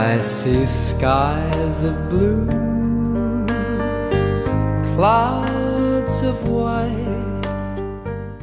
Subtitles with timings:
[0.00, 2.46] I see skies of blue,
[4.96, 6.88] clouds of white.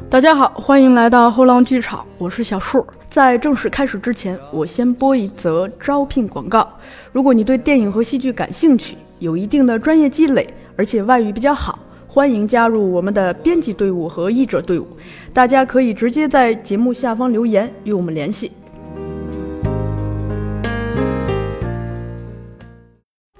[0.08, 2.86] 大家好，欢迎来到后浪剧场，我是小树。
[3.10, 6.64] 在正式开始之前，我先播一则招聘广告。
[7.10, 14.86] 如果你对电影和戏剧感兴趣，有一定的专业积累，而且外语比较好，欢迎加入我们的编辑队伍和译者队伍。
[15.32, 18.52] 大家可以直接在节目下方留言与我们联系。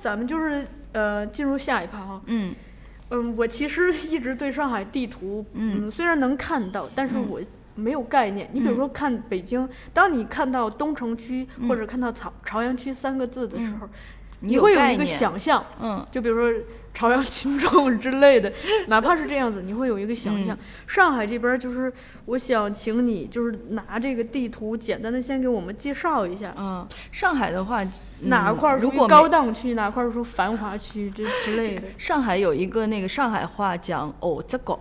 [0.08, 2.20] 咱们就是呃，进入下一趴哈。
[2.26, 2.54] 嗯
[3.10, 7.40] 嗯，我其实一直对上海地图，嗯，虽然能看到，但是嗯我
[7.74, 8.48] 没有概念。
[8.52, 13.90] 你比如说看北京，当你看到东城区或者看到朝朝阳区三个字的时候，嗯
[14.40, 16.60] 你有会有一个想象，嗯就比如说
[16.98, 18.52] 朝阳群众之类的，
[18.88, 20.56] 哪怕是这样子，你会有一个想象。
[20.56, 20.58] 嗯。
[20.84, 21.92] 上海这边就是，
[22.24, 27.92] 我想请你就是拿这个地图，简单的先给我们介绍一下，嗯，上海的话，嗯
[28.22, 31.82] 哪块儿属于如果高档区，哪块儿属于繁华区这之类的。
[31.96, 34.76] 上海有一个那个上海话讲“哦这个”，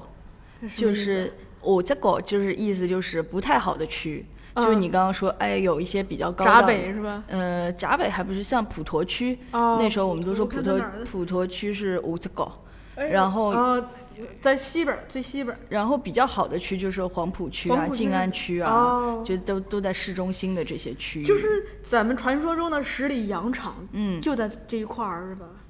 [0.75, 4.25] 就是“哦这个”就是意思就是不太好的区，
[4.57, 7.23] 就是嗯你刚刚说，哎，有一些比较高闸北是吧？
[7.27, 12.51] 呃，闸北还不是像普陀区，哦那时候我们都说普陀普陀区是五这个，
[12.95, 13.89] 哎然后啊，
[14.41, 15.59] 在西边儿最西边儿。
[15.69, 21.23] 然后比较好的区就是黄浦区啊、静安区啊，哦就都都在市中心的这些区域。
[21.23, 25.45] 就是咱们传说中的十里洋场，嗯就在这一块儿是吧？
[25.45, 25.66] 嗯，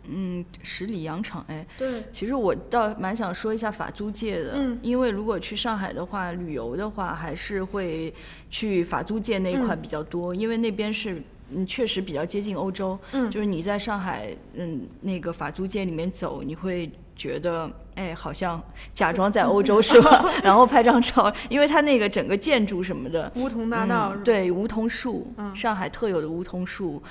[0.63, 8.13] 十里洋场，哎，对，其实我倒蛮想说一下法租界的，嗯因为如果去上海的话，旅游的话，还是会
[8.49, 11.21] 去法租界那一块嗯比较多，因为那边是。
[11.49, 12.99] 嗯，确实比较接近欧洲。
[13.13, 18.61] 嗯就是你在上海，嗯，那个法租界里面走，你会觉得，哎，好像
[18.93, 20.23] 假装在欧洲是吧？
[20.43, 27.01] 然后拍张照，因为它那个整个建筑什么的，梧桐大道、嗯对，梧桐树，嗯上海特有的梧桐树，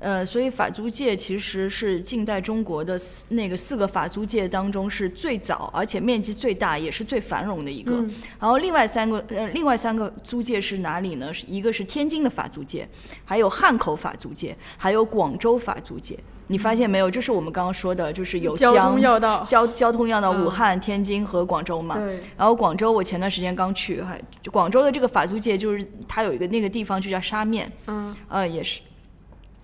[0.00, 7.92] 呃，所以法租界其实是近代中国的四那个四个法租界当中是最早，而且面积最大，也是最繁荣的一个。
[7.92, 8.10] 嗯
[8.40, 11.32] 然后另外三个呃，另外三个租界是哪里呢？
[11.32, 12.88] 是一个是天津的法租界，
[13.24, 16.18] 还有汉口法租界，还有广州法租界。
[16.52, 17.10] 你发现没有？
[17.10, 19.42] 就是我们刚刚说的，就是有交江通要道。
[19.48, 21.94] 交交通要到嗯武汉、天津和广州嘛。
[21.96, 24.20] 对，然后广州，我前段时间刚去，还
[24.52, 28.82] 广州的这个法租界，就是它有一个那个地方就叫沙面，嗯呃，也是。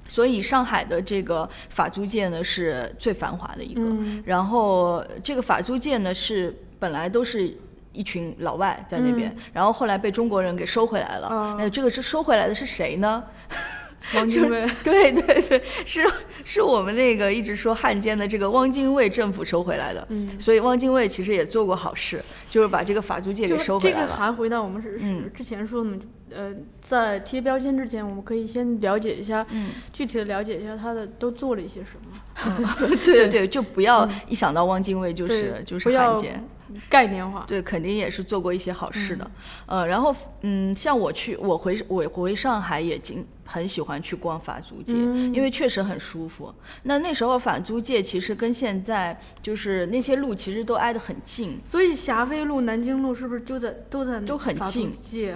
[0.06, 7.55] 所以上海的这个法租界呢是最繁华的一个，嗯然后这个法租界呢是本来都是
[7.93, 11.56] 一群老外在那边，然后后来被中国人给收回来了。
[11.59, 13.22] 那这个是收回来的是谁呢？
[14.14, 14.66] 汪精卫。
[14.84, 16.02] 对对对，是
[16.44, 20.06] 是我们那个一直说汉奸的这个汪精卫政府收回来的。
[20.10, 24.06] 嗯，所以汪精卫其实也做过好事，就是把这个法租界给收回来了。
[24.06, 25.96] 这个还回到我们是之前说的嘛，
[26.30, 36.44] 呃，在贴标签之前，我们可以先了解一下，嗯，具体的了解一下他的都做了一些什么， 对对对，就不要一想到汪精卫就是、对就是汉奸。
[36.90, 37.46] 概念化。
[37.48, 39.30] 对，肯定也是做过一些好事的，
[39.64, 46.54] 呃，然后嗯，像我去，我回我回上海也经很喜欢去逛法租界，嗯因为确实很舒服。
[46.82, 54.92] 那那时候法租界其实跟现在就是那些路其实都挨得很近，所以霞飞路、南京路是不是就在都在都很近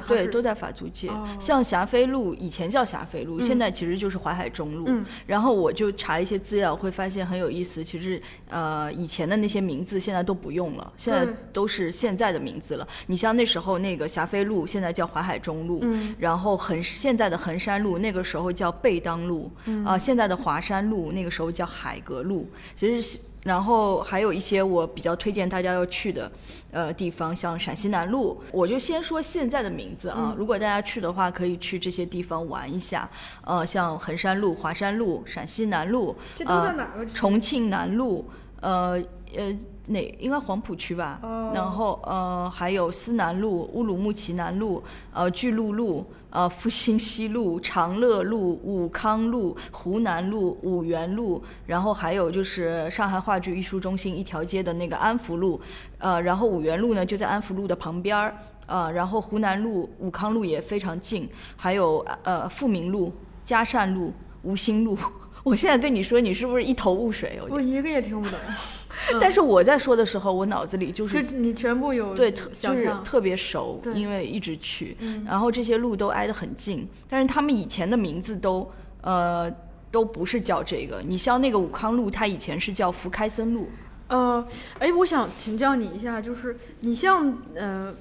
[0.06, 1.08] 对，都在法租界。
[1.08, 4.84] 哦像霞飞路以前叫霞飞路，现在其实就是淮海中路。
[4.88, 7.82] 嗯然后我就查了一些资料，会发现很有意思。
[7.82, 8.20] 其实
[8.50, 12.86] 呃，以前的那些名字现在都不用了，现在都是现在的名字了。
[13.06, 15.80] 你像那时候那个霞飞路，现在叫淮海中路。
[15.82, 22.46] 嗯然后衡现在的衡山路，那个时候叫贝当路，嗯啊、现在的华山路，那个时候叫海格路。
[22.76, 26.30] 其实，然后还有一些我比较推荐大家要去的，
[26.70, 30.34] 呃，地方，像陕西南路，我就先说现在的名字啊。
[30.36, 33.08] 如果大家去的话，可以去这些地方玩一下，
[33.44, 37.12] 呃，像衡山路、华山路、陕西南路，这都在呃哪个区？
[37.14, 38.28] 重庆南路，
[38.60, 39.02] 呃
[39.36, 39.56] 呃，
[39.86, 41.18] 哪应该黄浦区吧？
[41.22, 44.82] 哦然后呃，还有思南路、乌鲁木齐南路、
[45.12, 55.60] 呃巨鹿路、呃复兴西路、长乐路、武康路、湖南路、五原路，然后还有就是上海话剧艺术中心一条街的那个安福路，
[55.98, 58.34] 呃，然后五原路呢就在安福路的旁边儿，
[58.66, 63.12] 呃，然后湖南路、武康路也非常近，还有呃富民路、
[63.44, 64.12] 嘉善路、
[64.42, 64.96] 吴兴路。
[65.42, 67.38] 我现在跟你说，你是不是一头雾水？
[67.42, 68.38] 我我一个也听不懂，
[69.20, 72.76] 但是我在说的时候，我脑子里就就是你全部有对，特就。
[72.76, 78.70] 是特别熟，因为一直去，嗯然后这些路都挨得很近，但是他们以前的名字都
[79.02, 79.52] 呃
[79.90, 81.02] 都不是叫这个。
[81.06, 83.68] 你像那个武康路，它以前是叫福开森路，
[84.08, 84.46] 呃，
[84.78, 87.92] 哎，我想请教你一下，就是你像呃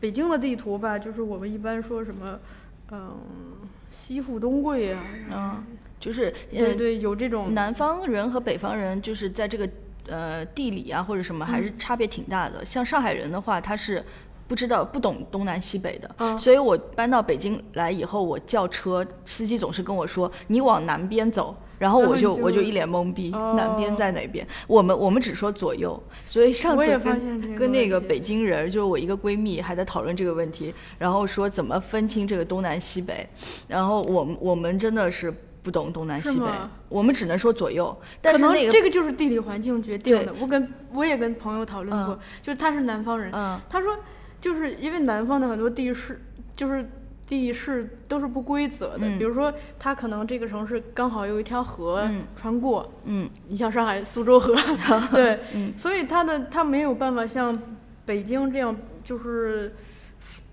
[0.00, 2.38] 北京的地图吧，就是我们一般说什么
[2.90, 3.16] 嗯，
[3.90, 5.02] 西富东贵啊，
[5.32, 5.64] 嗯，
[5.98, 9.68] 就是呃，对对，有这种南方人和北方人就是在这个
[10.06, 12.64] 呃地理啊或者什么还是差别挺大的。
[12.64, 14.04] 像上海人的话，他是
[14.46, 21.56] 不知道不懂东南西北的，嗯所以我搬到北京来以后，我叫车，司机总是跟我说你往南边走。
[21.78, 24.44] 然后我就我就一脸懵逼，哦南边在哪边？
[24.66, 33.24] 我们我们只说左右，所以上次跟跟那个北京人，就是我一个闺蜜还在讨论这个问题，然后说怎么分清这个东南西北，
[33.68, 35.32] 然后我们我们真的是
[35.62, 36.46] 不懂东南西北，
[36.88, 40.34] 我们只能说左右，但是那个这个就是地理环境决定的。
[40.40, 42.18] 我跟我也跟朋友讨论过，嗯。
[42.42, 43.60] 就是他是南方人，嗯。
[43.68, 43.96] 他说
[44.40, 46.22] 就是因为南方的很多地势
[46.56, 46.88] 就是
[47.26, 49.18] 地势都是不规则的，嗯。
[49.18, 52.22] 比如说他可能这个城市刚好有一条河嗯。
[52.34, 53.28] 穿过，嗯。
[53.48, 54.54] 你像上海苏州河，
[55.12, 55.72] 对，嗯。
[55.76, 57.60] 所以他的他没有办法像
[58.06, 58.74] 北京这样
[59.04, 59.74] 就是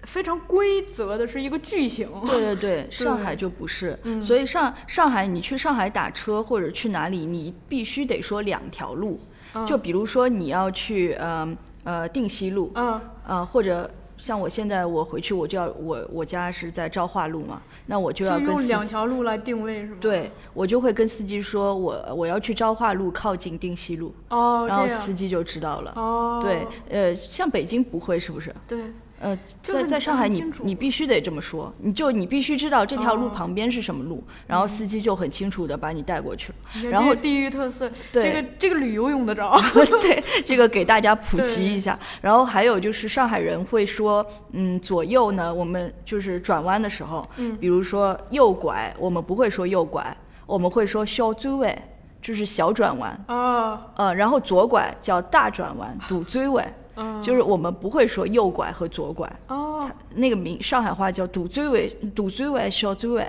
[0.06, 2.08] 非常规则的是一个矩形。
[2.28, 4.22] 对对对， 上海就不是，嗯。
[4.22, 9.20] 所以上上海你去上海打车或者去哪里，你必须得说两条路，
[9.54, 9.66] 嗯。
[9.66, 13.02] 就比如说你要去呃呃定西路，嗯。
[13.28, 18.68] 呃或者像我现在我回去我就要我我家是在昭化路嘛，那我就要跟司机。
[18.70, 25.92] 两条路来定位是吗？，对，我就会跟司机说，我我要去昭化路靠近定西路，哦，然后司机就知道了。
[25.98, 28.56] 哦，对，呃，像北京不会是不是？
[28.66, 28.80] 对，
[29.26, 36.90] 呃，在就是在上海你你必须得这么说，你就你必须知道这条路哦旁边是什么路，然后司机就很清楚的把你带过去了。
[36.92, 39.60] 然后地域特色，对这个这个旅游用得着。
[40.00, 41.98] 对，这个给大家普及一下。
[42.22, 51.76] 然后还有就是上海人会说，嗯，左右呢，我们就是转弯的时候，嗯比如说右拐，我们不会说右拐，我们会说小追尾，
[52.22, 53.26] 就是小转弯。
[53.28, 56.64] 哦，呃，然后左拐叫大转弯，堵追尾，
[56.96, 63.22] 嗯，就是我们不会说右拐和左拐，哦，那个名上海话叫堵追尾，堵追尾，小追尾。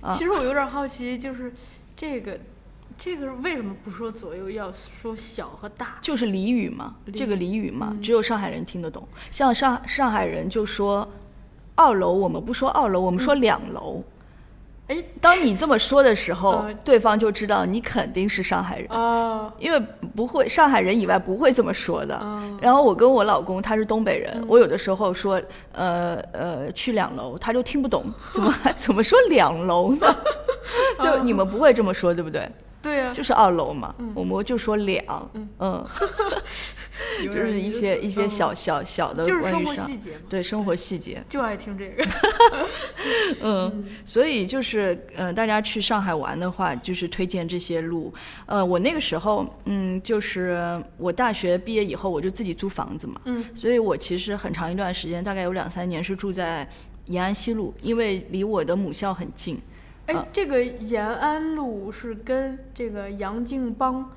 [0.00, 1.52] 啊其实我有点好奇，就是
[1.96, 2.38] 这个
[2.98, 5.98] 这个为什么不说左右，要说小和大？
[6.00, 9.06] 就是俚语嘛，这个俚语嘛，嗯只有上海人听得懂。
[9.30, 11.08] 像上上海人就说
[11.74, 14.02] 二楼，我们不说二楼，我们说两楼。
[14.92, 19.80] 哎，当你这么说的时候，呃对方就知道你肯定是上海人，哦，因为
[20.14, 22.18] 不会上海人以外不会这么说的。
[22.22, 25.40] 嗯然后我跟我老公他是东北人，我有的时候说
[25.72, 30.16] 呃呃去两楼，他就听不懂，怎么还 怎么说两楼呢？
[31.02, 32.48] 就，你们不会这么说，对不对？
[32.82, 35.86] 对呀、就是二楼嘛，我们就说两，嗯，
[37.24, 38.30] 有 就是一些一些嗯。
[38.30, 42.04] 小小小的就是生关于上活细节嘛，对生活细节，就爱听这个。
[43.42, 48.12] 嗯，所以就是呃，大家去上海玩的话，就是推荐这些路。
[48.46, 56.68] 呃，我那个时候，嗯，就是我大学毕业以后，我就自己租房子嘛，嗯，所以我其实很长一段时间，大概有两三年是住在
[57.06, 59.60] 延安西路，因为离我的母校很近。
[60.06, 64.10] 哎，嗯这个延安路是跟这个杨敬邦，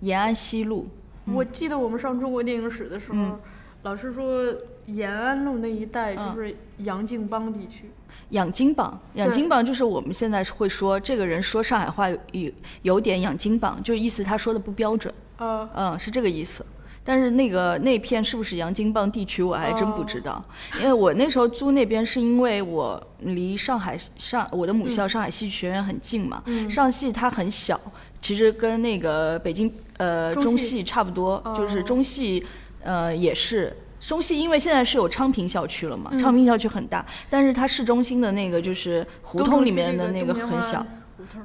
[0.00, 0.88] 延安西路，
[1.26, 3.38] 我记得我们上中国电影史的时候，嗯
[3.82, 4.54] 老师说
[4.86, 6.34] 延安路那一带就嗯。
[6.34, 7.90] 是杨敬邦地区。
[8.30, 9.34] 养金榜，养对。
[9.34, 16.64] 金榜就是我们现在会说这个人说上海话有有有点养金榜，就意思他说的不标准，呃，嗯，是这个意思。
[17.02, 20.42] 但是那个那片是不是洋金棒地区，我还真不知道，
[20.78, 26.70] 因为我那时候租那边是因为我离上海上我的母校上海戏剧学院很近嘛，嗯。
[26.70, 27.80] 上戏它很小，
[28.20, 30.66] 其实跟那个北京呃中中戏。
[30.68, 32.44] 戏差不多，就是哦中戏
[32.82, 33.76] 呃也是。
[33.98, 36.18] 中戏因为现在是有昌平校区了嘛，嗯。
[36.18, 40.84] 昌平校区很大，但是它市中心的那个就是胡同里面的那个很小，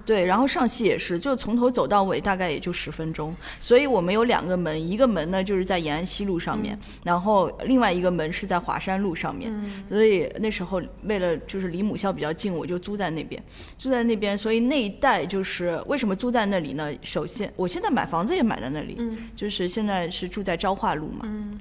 [0.05, 3.35] 对，然后上戏也是，就从头走到尾，大概也就十分钟。
[3.59, 9.51] 所以我们有两个门，一个门呢就是在延安西路上面，然后另外一个门是在华山路上面。
[9.53, 13.41] 嗯所以那时候为了就是离母校比较近，我就租在那边，
[13.77, 14.37] 租在那边。
[14.37, 16.91] 所以那一带就是为什么租在那里呢？
[17.01, 21.21] 首先，我现在买房子也买在那里，嗯就是现在是住在昭化路嘛。
[21.23, 21.59] 嗯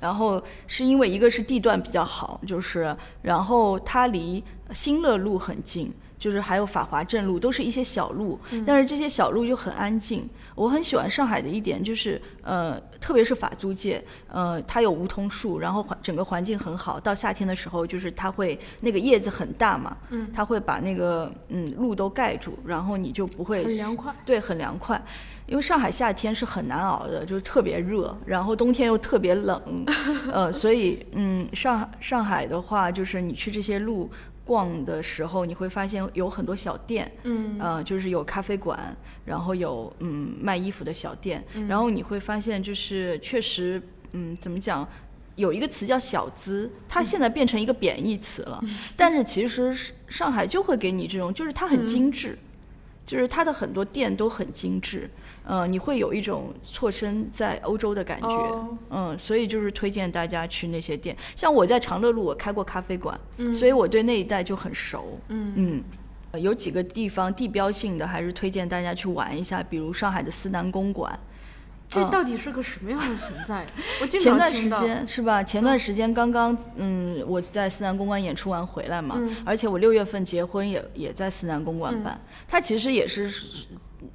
[0.00, 10.28] 然后是因为一个是地段比较好，就是然后它离新乐路很近，就是还有法华镇路，都是一些小路，但是这些小路就很安静。
[10.54, 17.00] 我很喜欢上海的一点就是，呃，特别是法租界，呃，它有梧桐树，然后环整个环境很好。
[17.00, 24.14] 到夏天的时候，就是它会那个叶子很大嘛，嗯它会把那个嗯路都盖住，然后你就不会很凉快。
[24.26, 25.02] 对，很凉快。
[25.46, 29.60] 因为上海夏天是很难熬的，就是特别热，然后冬天又特别冷，
[30.30, 34.08] 呃，所以嗯，上上海的话，就是你去这些路
[34.50, 43.80] 逛的时候，你会发现有很多小店，嗯呃，就是有咖啡馆，然后有嗯卖衣服的小店，然后你会发现就是确实
[44.10, 44.84] 嗯怎么讲。
[45.36, 48.60] 有一个词叫小资，它现在变成一个贬义词了。
[48.96, 49.72] 但是其实
[50.08, 52.36] 上海就会给你这种，就是它很精致，
[53.06, 55.08] 就是它的很多店都很精致。
[55.44, 58.28] 呃，你会有一种错身在欧洲的感觉。
[58.28, 61.16] 哦嗯，所以就是推荐大家去那些店。
[61.34, 63.18] 像我在长乐路，我开过咖啡馆，
[63.54, 65.18] 所以我对那一带就很熟。
[65.28, 65.84] 嗯嗯。
[66.32, 71.18] 呃有几个地方地标性的，还是推荐大家去玩一下，比如上海的思南公馆，
[71.88, 73.66] 这到底是个什么样的存在？
[74.00, 74.68] 我经前段时。
[74.68, 75.42] 间是吧？
[75.42, 83.28] 前段时间刚刚，嗯，我在思南公馆演出完回来嘛，嗯而且我六月份结婚也也在思南公馆办，它其实也是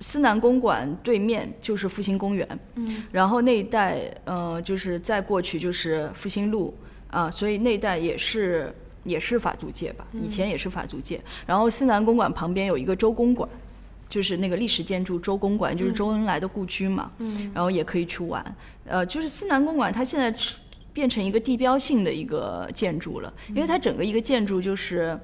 [0.08, 6.72] 思南公馆对面就是复兴公园，嗯，然后那一带，呃，就是再过去就是复兴路
[7.10, 8.72] 啊，所以那一带也是
[9.04, 11.20] 也是法租界吧，以前也是法租界。
[11.48, 13.50] 然后思南公馆旁边有一个周公馆，
[14.08, 18.56] 就是那个历史建筑周公馆，就是周恩来的故居嘛，嗯，然后也可以去玩。
[18.86, 20.56] 呃，就是思南公馆，它现在是
[20.94, 25.14] 变成一个地标性的一个建筑了，因为它整个一个建筑就是。
[25.14, 25.20] 嗯，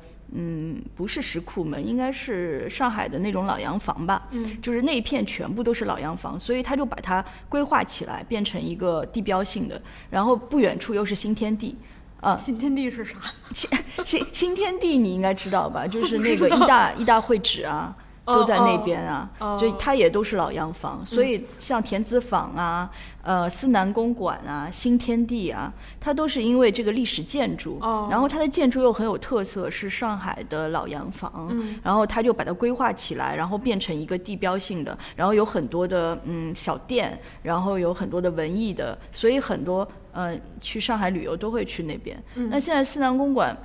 [0.96, 4.28] 不是石库门，应该是上海的那种老洋房吧。
[4.32, 9.82] 嗯，就是那一片全部都是老洋房，所以他就把它规划起来，变成一个地标性的。
[10.10, 11.76] 然后不远处又是新天地，
[12.22, 13.16] 啊，新天地是啥？
[13.54, 13.70] 新
[14.06, 15.86] 新新天地你应该知道吧？
[15.86, 22.90] 就是那个一大一大会址啊，哦都在那边啊，哦就它也都是老洋房，所以像田子坊啊、
[23.24, 42.22] 呃思南公馆啊、新天地啊，它都是因为这个历史建筑，哦然后它的建筑又很有特色，是上海的老洋房，嗯然后它就把它规划起来，然后变成一个地标性的，然后有很多的嗯小店，然后有很多的文艺的，所以很多呃去上海旅游都会去那边。
[42.36, 43.58] 那现在思南公馆。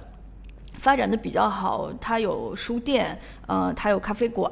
[0.76, 4.50] 发展的比较好，它有书店，呃，它有咖啡馆，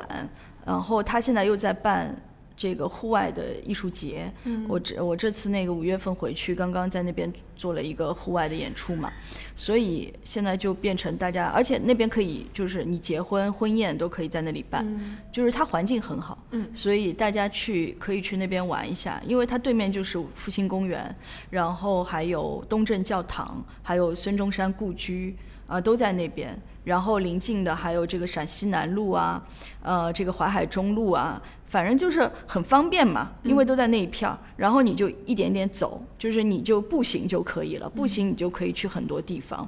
[0.65, 2.15] 然后它现在又在办
[2.57, 4.33] 这个户外的艺术节。
[4.45, 4.65] 嗯。
[4.69, 9.13] 我这我这次那个五月份回去，刚刚在那边做了一个户外的演出嘛，
[9.55, 15.17] 所以现在就变成大家，而且那边可以就是你结婚婚宴都可以在那里办，嗯。
[15.33, 16.69] 就是它环境很好，嗯。
[16.75, 21.15] 所以大家去可以去那边玩一下，因为它对面就是复兴公园，
[21.51, 25.37] 然后还有东正教堂，还有孙中山故居。
[25.77, 26.57] 啊、都在那边。
[26.85, 29.43] 然后临近的还有这个陕西南路啊，
[29.83, 34.39] 呃，这个淮海中路啊，反正就是很方便嘛，因为都在那一片儿。
[34.57, 39.67] 然后你就一点点走，就是你就步行就可以了，步行你就可以去很多地方。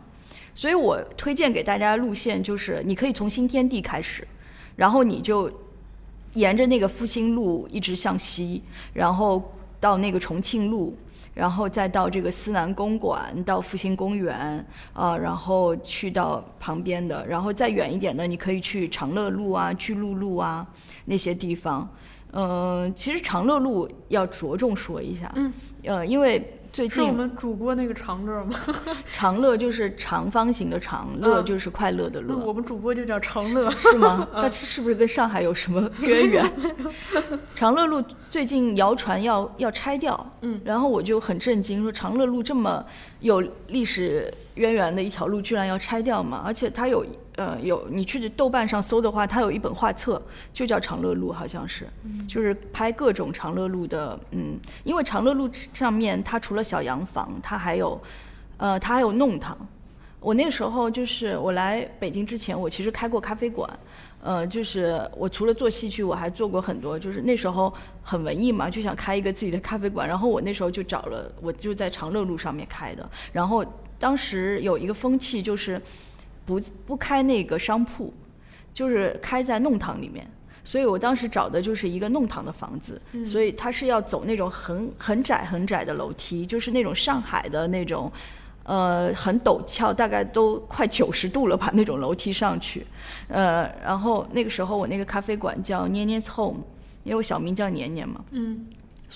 [0.54, 4.26] 所以我推荐给大家的路线就是，你可以从新天地开始，
[4.76, 5.50] 然后你就
[6.34, 10.94] 沿着那个复兴路一直向西，然后到那个重庆路，
[11.36, 20.66] 然后再到这个思南公馆，到复兴公园，啊，然后去到旁边的，然后再远一点的，你可以去长乐路啊、巨鹿路啊
[21.04, 21.86] 那些地方。
[22.32, 25.52] 嗯、其实长乐路要着重说一下，嗯，
[25.84, 26.42] 呃，因为
[26.76, 28.54] 最是我近们主播那个长乐吗？
[29.10, 32.26] 长乐就是长方形的长，乐嗯就是快乐的乐。
[32.28, 33.70] 那我们主播就叫长乐。
[33.70, 34.28] 是吗？
[34.36, 36.52] 那是是不是跟上海有什么渊源？
[37.56, 42.84] 长乐路最近谣传要要拆掉，嗯，然后我就很震惊，说长乐路这么
[43.20, 46.42] 有历史渊源的一条路，居然要拆掉嘛？
[46.44, 47.06] 而且它有
[47.36, 50.20] 呃有，你去豆瓣上搜的话，它有一本画册，
[50.52, 51.86] 就叫长乐路，好像是，
[52.26, 58.00] 就是拍各种长乐路的，嗯，因为长乐路上面它除了小洋房，它还有，
[58.56, 59.56] 呃，它还有弄堂。
[60.18, 63.70] 我那时候就是我来北京之前，我其实开过咖啡馆，
[64.22, 73.64] 呃，就是我除了做戏剧，我还做过很多，就是那时候很文艺嘛，就想开一个自己的咖啡馆，然后我那时候就找了，我就在长乐路上面开的，然后
[74.00, 75.80] 当时有一个风气就是
[76.46, 78.14] 不不开那个商铺，
[78.72, 80.26] 就是开在弄堂里面。
[80.64, 88.10] 所以我当时找的就是一个弄堂的房子，所以它是要走那种很很窄很窄的楼梯，就是那种上海的那种，
[88.64, 92.84] 呃，很陡峭，大概都快九十度了吧那种楼梯上去，
[93.28, 96.58] 呃，然后那个时候我那个咖啡馆叫年年 Home，
[97.04, 98.66] 因为我小名叫年年嘛，嗯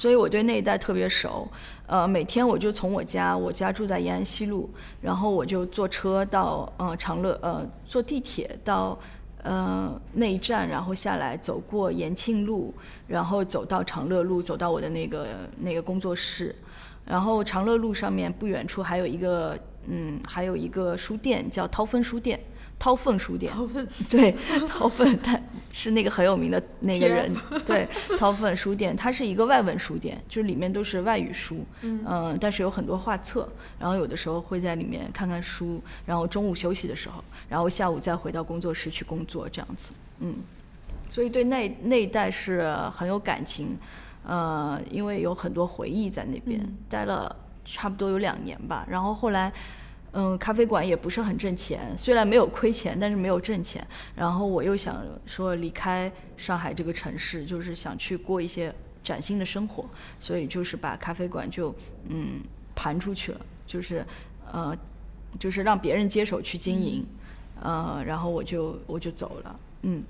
[0.00, 1.46] 所以我对那一带特别熟。
[1.86, 4.70] 呃，每天我就从我家，我家住在延安西路，
[5.02, 8.98] 然后我就坐车到呃长乐，呃坐地铁到
[9.42, 12.72] 呃那一站，然后下来走过延庆路，
[13.06, 15.26] 然后走到长乐路，走到我的那个
[15.58, 16.56] 那个工作室。
[17.04, 22.40] 然后长乐路上面不远处还有一个嗯，还有一个书店叫涛芬书店，
[22.80, 23.52] 涛凤书店。
[23.52, 23.86] 掏粪。
[24.10, 24.34] 对，
[24.66, 25.38] 掏粪他
[25.72, 27.32] 是那个很有名的那个人，
[27.64, 27.86] 对，
[28.18, 40.34] 掏粪书店，它是一个外文书店，就是里面都是外语书，嗯但是有很多画册，然后有的时候会在里面看看书，然后中午休息的时候，然后下午再回到工作室去工作，这样子，嗯，
[41.08, 43.78] 所以对那那一带是很有感情，
[44.26, 48.84] 呃，因为有很多回忆在那边，嗯待了差不多有两年吧。
[48.88, 49.52] 然后后来，
[50.12, 53.86] 嗯，咖啡馆也不是很挣钱，虽然没有亏钱，但是没有挣钱。
[54.14, 58.74] 然后我又想说离开上海这个城市，就是想去过一些
[59.04, 59.84] 崭新的生活，
[60.18, 61.74] 所以就是把咖啡馆就
[62.08, 62.40] 嗯
[62.74, 64.04] 盘出去了，就是
[64.52, 64.76] 呃
[65.38, 67.06] 就是让别人接手去经营，
[67.62, 70.02] 呃，然后我就我就走了，嗯。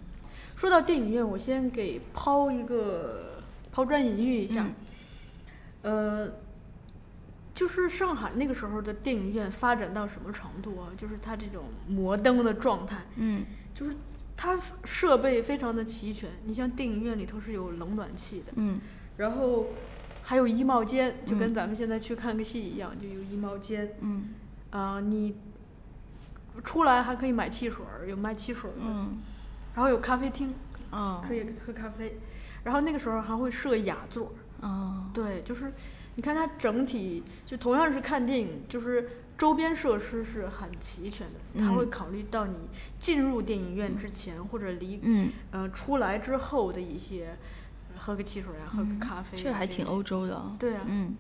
[0.57, 3.41] 说到电影院，我先给抛一个
[3.73, 4.67] 抛砖引玉一下，
[5.81, 6.29] 呃，
[7.61, 10.89] 就是上海那个时候的电影院发展到什么程度啊？
[10.97, 13.95] 就是它这种摩登的状态，嗯就是
[14.35, 16.31] 它设备非常的齐全。
[16.45, 18.81] 你像电影院里头是有冷暖气的，嗯
[19.19, 19.67] 然后
[20.23, 23.95] 还有衣帽间，就跟咱们现在去看个戏一样，就有衣帽间。
[24.01, 24.31] 嗯
[24.71, 25.37] 啊、你
[26.65, 29.19] 出来还可以买汽水，有卖汽水的，嗯
[29.75, 30.55] 然后有咖啡厅，
[30.93, 32.19] 哦可以喝咖啡。
[32.65, 35.71] 然后那个时候还会设雅座，哦对，就是
[36.21, 39.09] 你看它整体就同样是看电影，就是
[39.39, 41.77] 周边设施是很齐全的，它嗯。
[41.77, 42.59] 会考虑到你
[42.99, 47.39] 进入电影院之前或者离嗯，呃出来之后的一些，
[47.97, 50.55] 喝个汽水啊，喝个咖啡、啊，这还挺欧洲的啊。
[50.59, 51.17] 对啊嗯。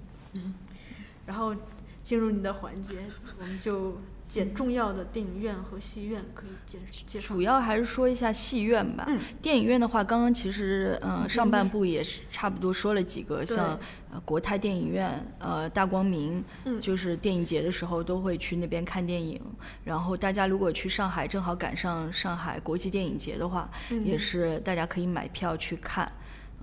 [1.24, 1.56] 然后
[2.02, 3.06] 进入你的环节，
[3.38, 3.96] 我们就
[4.30, 7.42] 简重要的电影院和戏院可以介介绍主。
[7.42, 9.04] 要还是说一下戏院吧。
[9.08, 13.76] 嗯电影院的话，刚刚其实嗯、上半部也是差不多说了几个，对像
[14.12, 15.10] 呃国泰电影院、
[15.40, 19.40] 呃大光明，嗯就是电影节的时候都会去那边看电影。
[19.82, 26.10] 然后大家如果去上海，正好赶上上海国际电影节的话，嗯也是大家可以买票去看。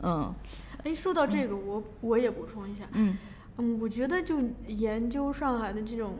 [0.01, 0.33] 嗯
[0.85, 3.17] 哎，说到这个，我我也补充一下，嗯
[3.57, 6.15] 嗯，我觉得就研究上海的这种，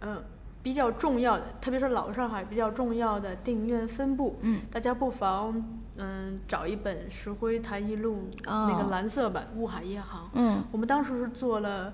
[0.00, 0.22] 嗯，
[0.62, 4.60] 比较重要的，特别是老上海比较重要的电影院分布，嗯。
[4.70, 5.62] 大家不妨
[5.96, 10.62] 嗯找一本石灰台一路、那哦个蓝色版《雾海夜航》，嗯。
[10.70, 11.92] 我们当时是做了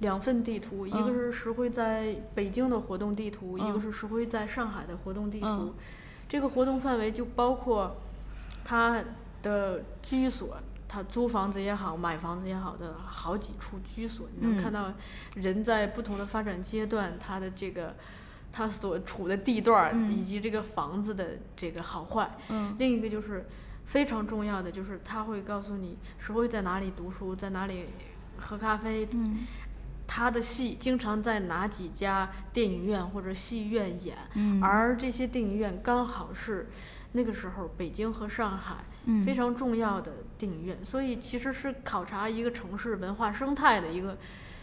[0.00, 5.46] 两份地图，一个嗯是石灰在北京的活动地图，一个嗯是石灰在上海的活动地图。
[5.46, 5.74] 嗯。
[6.28, 7.96] 这个活动范围就包括
[8.64, 9.02] 他
[9.42, 10.56] 的居所，
[10.92, 14.60] 他租房子也好，买房子也好的好几处居所，你能嗯。
[14.60, 14.92] 看到
[15.36, 17.94] 人在不同的发展阶段，他的这个。
[18.52, 22.74] 他所处的地段以及这个房子的这个好坏，嗯。
[22.80, 23.46] 另一个就是
[23.84, 27.90] 非常重要的，就是他会告诉你谁会在哪里读书，在哪里
[28.38, 29.46] 喝咖啡，嗯。
[30.08, 34.60] 他的戏经常在哪几家电影院或者戏院演，嗯。
[34.60, 36.68] 而这些电影院刚好是
[37.12, 44.16] 那个时候北京和上海嗯非常重要的电影院，所以其实是考察一个城市文化生态的一个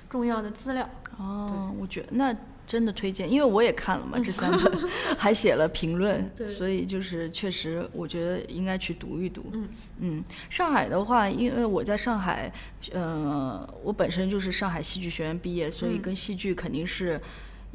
[0.10, 0.90] 重要的资料。
[1.18, 2.36] 哦，我觉得那
[2.68, 4.72] 真的推荐，因为我也看了嘛，这三本
[5.18, 9.46] 还写了评论，对所以就是确实，我觉得应该去读一读。
[9.54, 12.52] 嗯嗯，上海的话，因为我在上海，
[12.92, 17.20] 呃，我本身就是上海戏剧学院毕业，所以嗯跟戏剧肯定是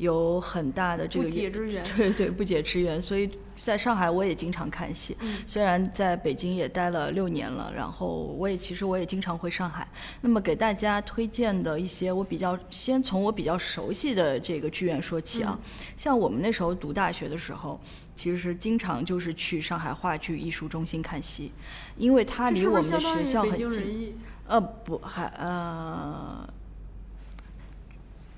[0.03, 3.01] 有很大的这不个解之 缘对对，不解之缘。
[3.01, 9.87] 所以在上海我也经常看戏，嗯虽然在北京也待了六年了，然后我也其实我也经常回上海。
[10.21, 15.59] 那么给大家推荐的一些，我比较先从我比较熟悉的这个剧院说起啊，
[15.97, 17.81] 像我们那时候读大学的时候。
[18.15, 21.51] 其实经常就是去上海话剧艺术中心看戏，
[21.97, 24.15] 因为它离我们的学校很近。
[24.47, 26.47] 呃，不，还呃，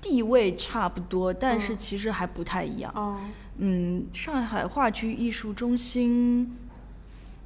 [0.07, 1.77] 地位差不多，但是嗯。
[1.79, 2.91] 其实还不太一样。
[2.95, 3.17] 哦，
[3.57, 6.55] 嗯，上海话剧艺术中心，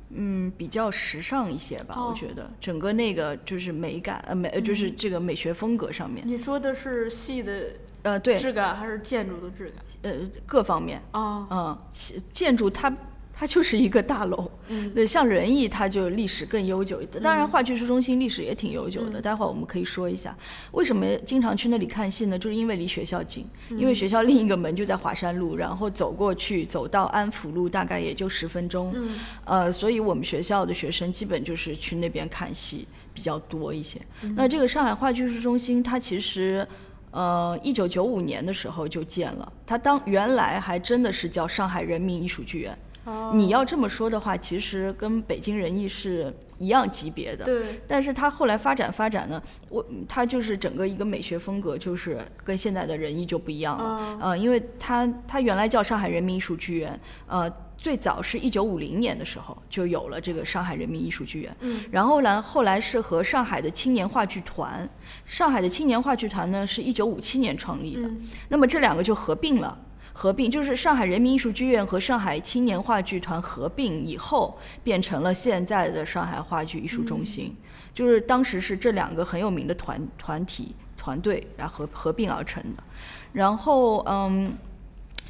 [0.10, 2.10] 嗯，比较时尚一些吧，哦。
[2.10, 2.52] 我觉得。
[2.60, 7.68] 整个那个就是美感，呃，美，呃就是这个美学风格上面，你说的是戏的
[8.04, 9.86] 呃，对，质感还是建筑的质感？
[10.02, 12.94] 呃，各方面，哦，嗯，其建筑它
[13.40, 20.38] 它就是一个大楼，嗯对，像仁义它就历史更悠久一点，当然话剧艺术中心历史也挺悠久的，待会儿我们可以说一下
[20.74, 22.38] 为什么经常去那里看戏呢？
[22.38, 29.10] 就是因为离学校近，因为学校另一个门就在华山路，然后走过去走到安福路大概也就十分钟，嗯
[29.46, 34.02] 呃，所以我们学校的学生基本就是去那边看戏比较多一些。
[34.36, 36.68] 那这个上海话剧艺术中心，它其实。
[37.12, 42.78] 呃，一九九五年的时候就建了，它当原来还真的是叫上海人民艺术剧院。
[43.10, 47.46] 哦，你要这么说的话，其实跟北京人艺是一样级别的。
[47.46, 53.84] 对，但是它后来发展发展呢，我它就是整个一个美学风格，就是跟现在的人艺就不一样了。
[53.84, 61.56] 哦呃，因为它它原来叫上海人民艺术剧院，呃，最早是一九五零年的时候就有了这个上海人民艺术剧院。
[61.62, 64.88] 嗯，然后呢，后来是和上海的青年话剧团，
[65.26, 69.78] 上海的青年话剧团呢是一九五七年创立的，嗯那么这两个就合并了。
[70.20, 77.56] 合并就是上海人民艺术剧院和上海青年话剧团合并以后，变成了现在的上海话剧艺术中心。
[77.94, 82.84] 就是当时是这两个很有名的团团体团队然后合合并而成的。
[83.32, 84.54] 然后嗯，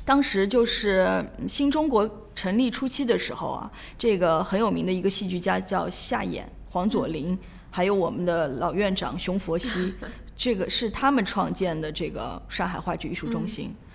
[0.03, 7.37] 当时就是新中国成立初期的时候啊，这个很有名的一个戏剧家叫夏衍、黄佐临，
[7.69, 9.93] 还有我们的老院长熊佛西，
[10.35, 13.67] 这个是他们创建的这个上海话剧艺术中心。
[13.69, 13.85] 嗯，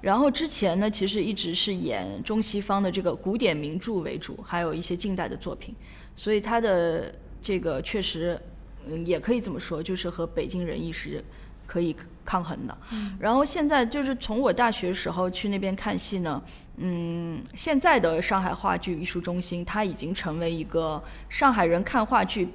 [0.00, 5.74] 然后之前呢，其实一直是演中西方的这个古典名著为主，还有一些近代的作品，
[6.14, 8.40] 所以他的这个确实，
[8.86, 11.24] 嗯，也可以这么说，就是和北京人艺是
[11.66, 12.78] 可以抗衡的。
[13.18, 16.40] 然后现在就是从我大学时候去那边看戏呢，
[16.76, 22.48] 嗯，现在的上海话剧艺术中心，它已经成为一个上海人看话剧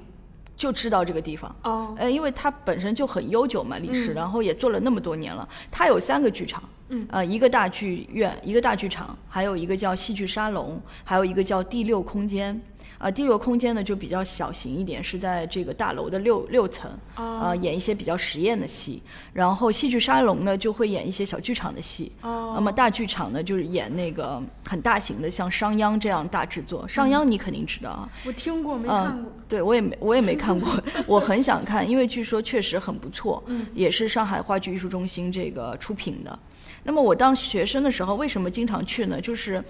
[0.56, 1.54] 就知道这个地方。
[1.62, 5.48] 哦，呃，因为它本身就很悠久嘛，历史，然后也做了那么多年了。
[5.70, 12.60] 它有三个剧场，嗯，呃，一个大剧院，一个大剧场，还有一个叫戏剧沙龙，还有一个叫第六空间。
[12.98, 19.02] 啊、第六空间呢就比较小型一点，是在这个大楼的六六层，啊、哦演一些比较实验的戏。
[19.32, 22.12] 然后戏剧沙龙呢就会演一些小剧场的戏。
[22.22, 26.86] 哦那么大剧场呢就是演那个很大型的，像商鞅这样大制作。
[26.86, 28.08] 商鞅你肯定知道啊。
[28.24, 29.32] 我听过没嗯看过？
[29.48, 30.68] 对我也没我也没看过，
[31.06, 36.38] 我很想看，因为据说确实很不错，嗯也是上海话剧艺术中心这个出品的。
[36.84, 39.20] 那么我当学生的时候，为什么经常去呢？
[39.20, 39.62] 就是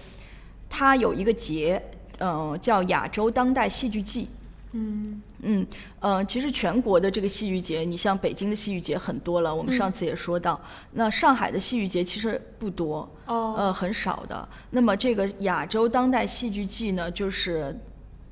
[0.69, 1.83] 它有一个节，
[2.19, 4.29] 嗯、叫亚洲当代戏剧季。
[4.73, 5.21] 嗯。
[5.47, 5.67] 嗯，
[6.01, 10.59] 呃，其实全国的这个戏剧节，你像北京的戏剧节很多了，我们上次也说到，
[10.93, 13.55] 那上海的戏剧节其实不多，哦。
[13.59, 14.49] 呃，很少的。
[14.71, 17.79] 那么这个亚洲当代戏剧季呢，就是，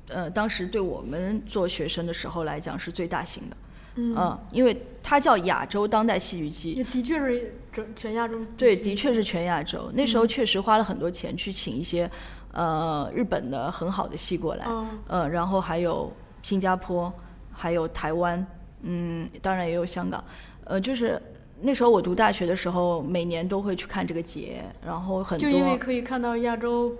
[0.07, 3.57] 呃，当时对我们做学生的时候来讲是最大型的，
[3.97, 9.91] 嗯、因为它叫亚洲当代戏剧季，也的确是整全亚洲对，的确是全亚洲。
[9.93, 12.09] 那时候确实花了很多钱去请一些，
[12.53, 16.11] 呃，日本的很好的戏过来，嗯呃，然后还有
[16.41, 17.11] 新加坡，
[17.51, 18.45] 还有台湾，
[18.81, 20.23] 嗯，当然也有香港，
[20.63, 21.21] 呃，就是
[21.61, 26.95] 那时候我读大学的时候，每年都会去看这个节，然后很多就因为，可以看到亚洲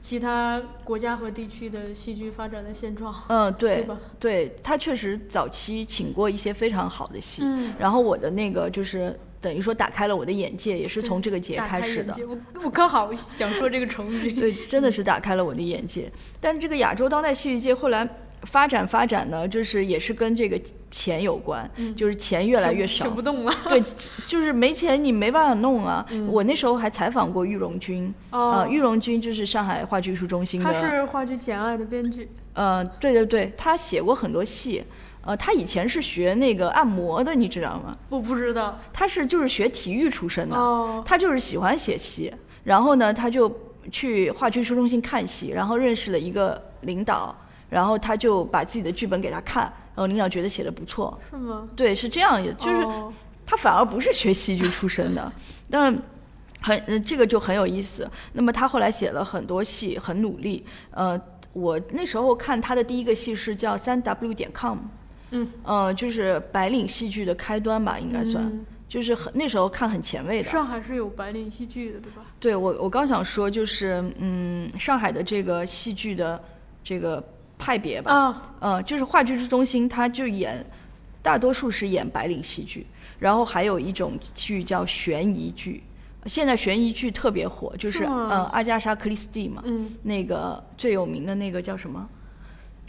[0.00, 3.96] 其他国家和地区的戏剧发展的现状，嗯，对对？
[4.20, 7.74] 对，他确实早期请过一些非常好的戏，嗯。
[7.78, 12.14] 然后我的那个就是等于说打开了我的眼界，也是从这个节开始的。
[12.28, 14.32] 我我刚好想说这个成语。
[14.32, 16.10] 对，真的是打开了我的眼界。
[16.40, 18.08] 但是这个亚洲当代戏剧界后来
[18.42, 23.14] 发展发展呢，就是也是跟这个钱有关，就是钱越来越少想。
[23.14, 23.52] 不动了。
[23.68, 23.80] 对，
[24.26, 26.04] 就是没钱你没办法弄啊。
[26.28, 32.28] 我那时候还采访过玉荣军，哦呃，玉荣军就是上海话剧艺术中心的他，是话剧《简爱》的编剧。
[32.54, 34.82] 呃，对对对，他写过很多戏。
[35.28, 37.94] 呃，他以前是学那个按摩的，你知道吗？
[38.08, 38.78] 我不知道。
[38.94, 42.32] 他是就是学体育出身的，哦他就是喜欢写戏，
[42.64, 43.54] 然后呢，他就
[43.92, 47.36] 去话剧书中心看戏，然后认识了一个领导，
[47.68, 49.64] 然后他就把自己的剧本给他看，
[49.94, 51.68] 然后领导觉得写的不错，是吗？
[51.76, 53.12] 对，是这样，就是哦
[53.44, 55.30] 他反而不是学戏剧出身的，
[55.68, 55.94] 但
[56.62, 58.10] 很呃这个就很有意思。
[58.32, 60.64] 那么他后来写了很多戏，很努力。
[60.92, 61.20] 呃，
[61.52, 64.78] 我那时候看他的第一个戏是叫三 W 点 com，
[65.30, 70.48] 嗯，呃，就是白领戏剧的开端吧，应该算，嗯就是很那时候看很前卫的。
[70.48, 72.22] 上海是有白领戏剧的，对吧？
[72.40, 76.42] 对我，我刚想说就是，嗯，上海的这个戏剧的
[76.82, 77.22] 这个
[77.58, 80.64] 派别吧，啊，呃，就是话剧之中心，它就演，
[81.20, 82.86] 大多数是演白领戏剧，
[83.18, 85.82] 然后还有一种剧叫悬疑剧。
[86.24, 92.08] 现在悬疑剧特别火，就是嗯，阿加莎·克里斯蒂嘛，嗯，那个最有名的那个叫什么？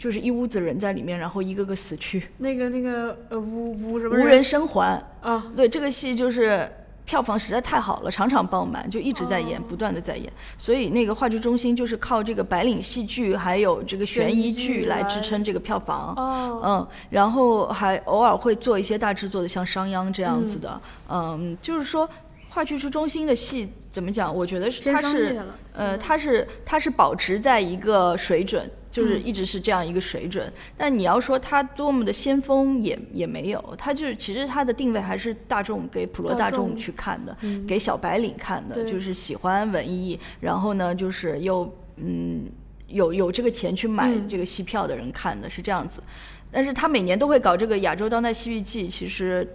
[0.00, 4.98] 就是一屋子人在里面，然后一个个死去，那个那个呃无无什么无人生还。
[5.20, 5.44] 啊？
[5.54, 6.66] 对，这个戏就是
[7.04, 10.32] 票房实在太好了，场场爆满，就一直在演，哦不断的在演。
[10.56, 16.14] 所以那个话剧中心就是靠这个白领戏剧还有这个悬疑剧剧来来支撑这个票房。
[16.16, 20.80] 哦，嗯，然后还偶尔会做一些大制作的，像商鞅这样子的。
[21.10, 22.08] 嗯就是说
[22.48, 24.34] 话剧中心的戏怎么讲？
[24.34, 25.42] 我觉得是它是
[25.74, 30.52] 呃，它是它是保持在一个水准，就是嗯一直是这样一个水准。
[30.76, 42.44] 但你要说它多么的先锋也也没有，它就是其实它的定位还是大众给普罗大大众众去看的，嗯给小白领看的，就是喜欢文艺，然后呢就是又嗯
[42.88, 46.02] 有有这个钱去买嗯这个戏票的人看的，是这样子。
[46.52, 49.46] 但是他每年都会搞这个亚洲当代戏剧季，其实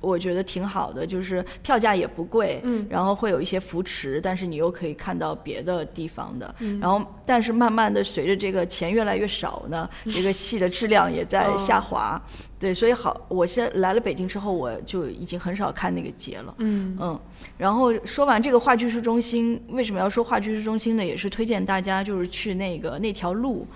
[0.00, 2.86] 我觉得挺好的，就是票价也不贵，嗯。
[2.88, 6.80] 然后会有一些扶持，但是你又可以看到别的地方的，嗯。
[6.80, 12.20] 然后但是慢慢的随着这个钱越来越少呢， 这个戏的质量也在哦下滑，
[12.58, 16.96] 对，所以好，我现在来了北京之后，我就已经很少看那个节了，嗯。
[17.00, 17.20] 嗯，
[17.58, 21.04] 然后说完这个话剧艺术中心，为什么要说话剧艺术中心呢？
[21.04, 23.66] 也是推荐大家就是去那个那条路，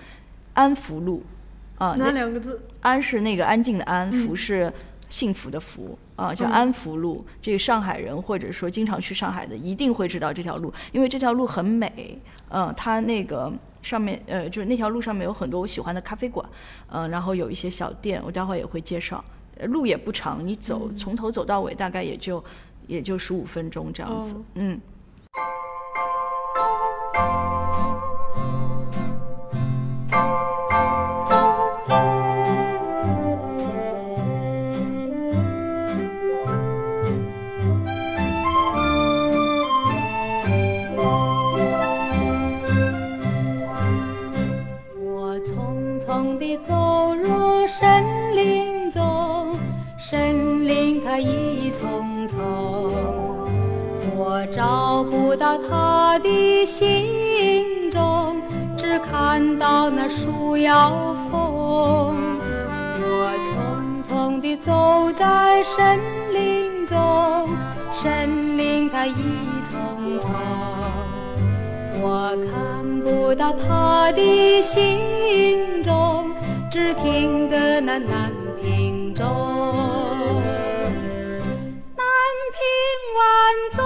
[0.53, 1.23] 安福路，
[1.77, 2.59] 啊，哪那两个字？
[2.81, 4.27] 安是那个安静的安，嗯。
[4.27, 4.71] 福是
[5.09, 7.25] 幸福的福，啊，叫安福路。
[7.41, 12.19] 这个上海人或者说经常去上海的，一定会知道这条路，因为这条路很美。
[12.49, 16.47] 嗯，它那个上面呃，就是那条路上面有很多我喜欢的咖啡馆，
[16.91, 19.23] 嗯，然后有一些小店，我待会儿也会介绍。
[19.57, 22.43] 呃路也不长，你走从头走到尾大概也就
[22.87, 24.41] 也就十五分钟这样子哦。
[24.55, 24.81] 嗯。
[55.45, 58.41] 到它的心中，
[58.75, 60.89] 只看到那树摇
[61.29, 62.17] 风。
[62.99, 65.99] 我匆匆地走在森
[66.33, 66.97] 林中，
[67.93, 69.13] 森林它一
[69.61, 70.31] 丛丛。
[72.01, 76.31] 我看不到他的心中，
[76.71, 79.23] 只听得那南屏钟。
[81.95, 82.03] 南
[82.55, 82.57] 屏
[83.19, 83.23] 晚
[83.75, 83.85] 钟，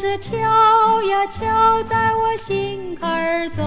[0.00, 0.32] 是敲
[1.02, 3.62] 呀敲在我心坎中。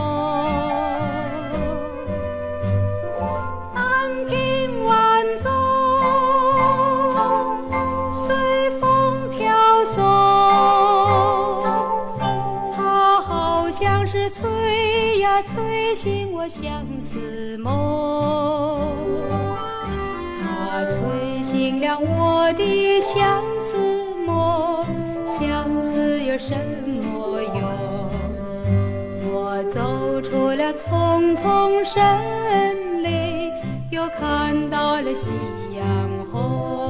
[3.76, 5.52] 南屏晚钟，
[8.12, 8.36] 随
[8.80, 10.04] 风飘送，
[12.76, 18.82] 它好像是催呀催醒我相思梦，
[20.42, 23.24] 它催醒了我的相
[23.60, 24.03] 思，
[25.40, 26.54] 相思有什
[26.86, 27.64] 么用？
[29.34, 33.52] 我走出了丛丛森林，
[33.90, 35.32] 又看到了夕
[35.76, 35.84] 阳
[36.32, 36.83] 红。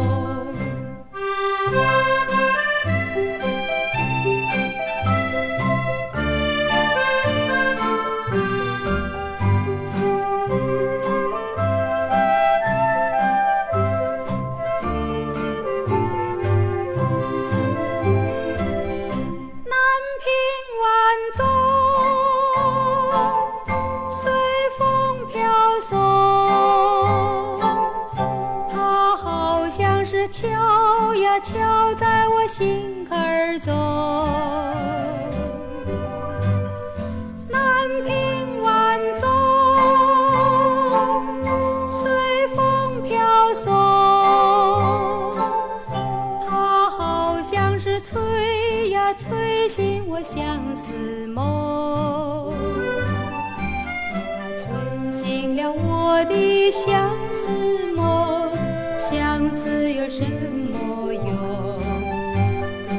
[56.74, 57.48] 相思
[57.96, 58.52] 梦，
[58.98, 61.24] 相思有什么用？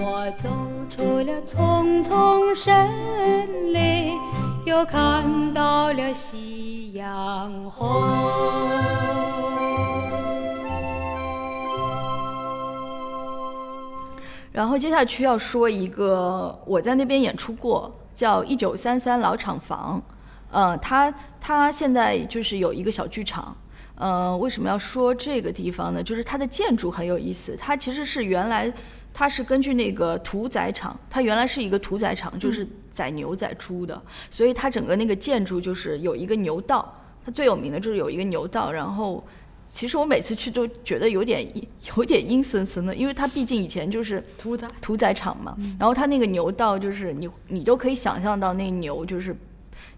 [0.00, 0.48] 我走
[0.88, 2.72] 出了丛丛森
[3.72, 4.16] 林，
[4.64, 8.00] 又看到了夕阳红。
[14.52, 20.00] 然后接下去要说一个我在那边演出过，叫一九三三老厂房。
[20.52, 23.56] 呃，它它现在就是有一个小剧场。
[23.96, 26.02] 呃，为什么要说这个地方呢？
[26.02, 27.57] 就是它的建筑很有意思。
[27.57, 28.72] 它其实是原来
[29.12, 37.00] 它是根据那个屠宰场，它原来是一个屠宰场，就是宰牛宰猪的，所以它整个那个建筑就是有一个牛道。
[37.24, 39.24] 它最有名的就是有一个牛道，然后
[39.66, 41.46] 其实我每次去都觉得有点
[41.96, 49.35] 有点阴森森的，因为它毕竟以前就是屠宰屠宰场嘛，然后它那个牛道就是你你都可以想象到那牛就是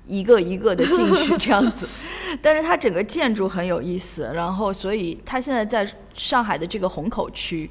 [0.06, 1.88] 一个一个的进去 这样子，
[2.40, 7.70] 但是它整个建筑很有意思，然后所以它现在在上海的这个虹口区，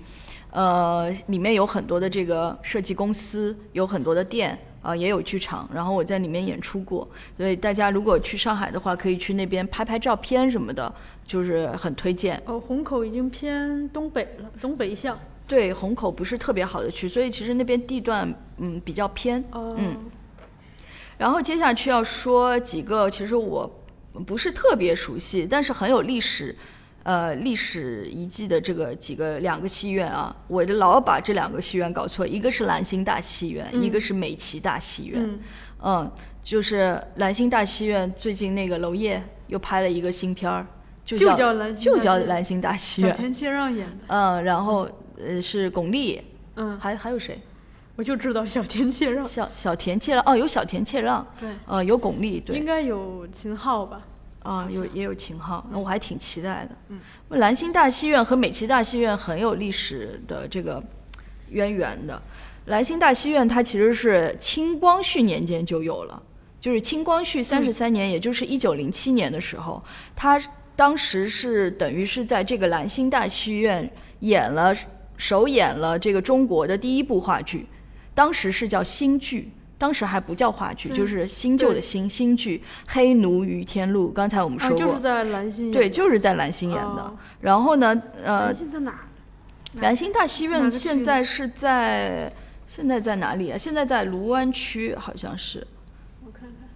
[0.52, 4.58] 呃，里面有很多的这个设计公司，有很多的店。
[4.86, 10.93] 啊、也有剧场，然后我在里面演出过，所以大家如果去上海的话，可以去那边拍拍照片什么的，
[11.26, 12.39] 就是很推荐。
[12.45, 15.17] 哦，虹口已经偏东北了，东北向。
[15.48, 19.43] 对，虹口不是特别好的区，所以其实那边地段嗯比较偏。
[19.54, 19.98] 哦，嗯
[21.17, 23.69] 然后接下去要说几个，其实我
[24.25, 26.56] 不是特别熟悉，但是很有历史，
[27.04, 35.21] 呃，历史遗迹的这个几个两个戏院啊，我就老把这两个戏院搞错，一个是兰心大戏院，一个是美琪大戏院。
[35.21, 35.39] 嗯
[35.88, 40.65] 嗯，就是兰心大戏院最近那个娄烨又拍了一个新片儿，
[41.04, 43.12] 就就叫就叫兰心大戏院。
[43.12, 44.06] 小田切让演的。
[44.08, 46.21] 嗯，然后呃是巩俐，
[46.56, 47.39] 嗯，还还有谁？
[47.96, 54.02] 我就知道小田切让，小小田切让哦，有小田切让，对呃，有巩俐，对，应该有秦昊吧？
[54.44, 56.76] 啊，有也有秦昊，那我还挺期待的。
[56.90, 60.84] 嗯，兰心大戏院和美琪大戏院很有历史的这个
[61.50, 62.22] 渊源的。
[62.66, 66.22] 兰心大戏院它其实是清光绪年间就有了，
[66.60, 69.84] 就是清光绪三十三年，也就是一九零七年的时候，
[70.16, 70.40] 它
[70.76, 74.76] 当时是等于是在这个兰心大戏院演了
[75.16, 77.66] 首演了这个中国的第一部话剧，
[78.15, 79.51] 当时是叫新剧。
[79.78, 84.10] 当时还不叫话剧，就是新旧的新新剧《黑奴于天路》。
[84.13, 87.13] 刚才我们说过，就是在兰心对，就是在蓝心演的。
[87.41, 88.99] 然后呢，呃，兰心在哪儿？
[89.82, 92.32] 兰心大戏院现在是在
[92.65, 93.58] 现在在哪里啊？
[93.58, 95.67] 现在在卢湾区，好像是。
[96.25, 96.69] 我看看，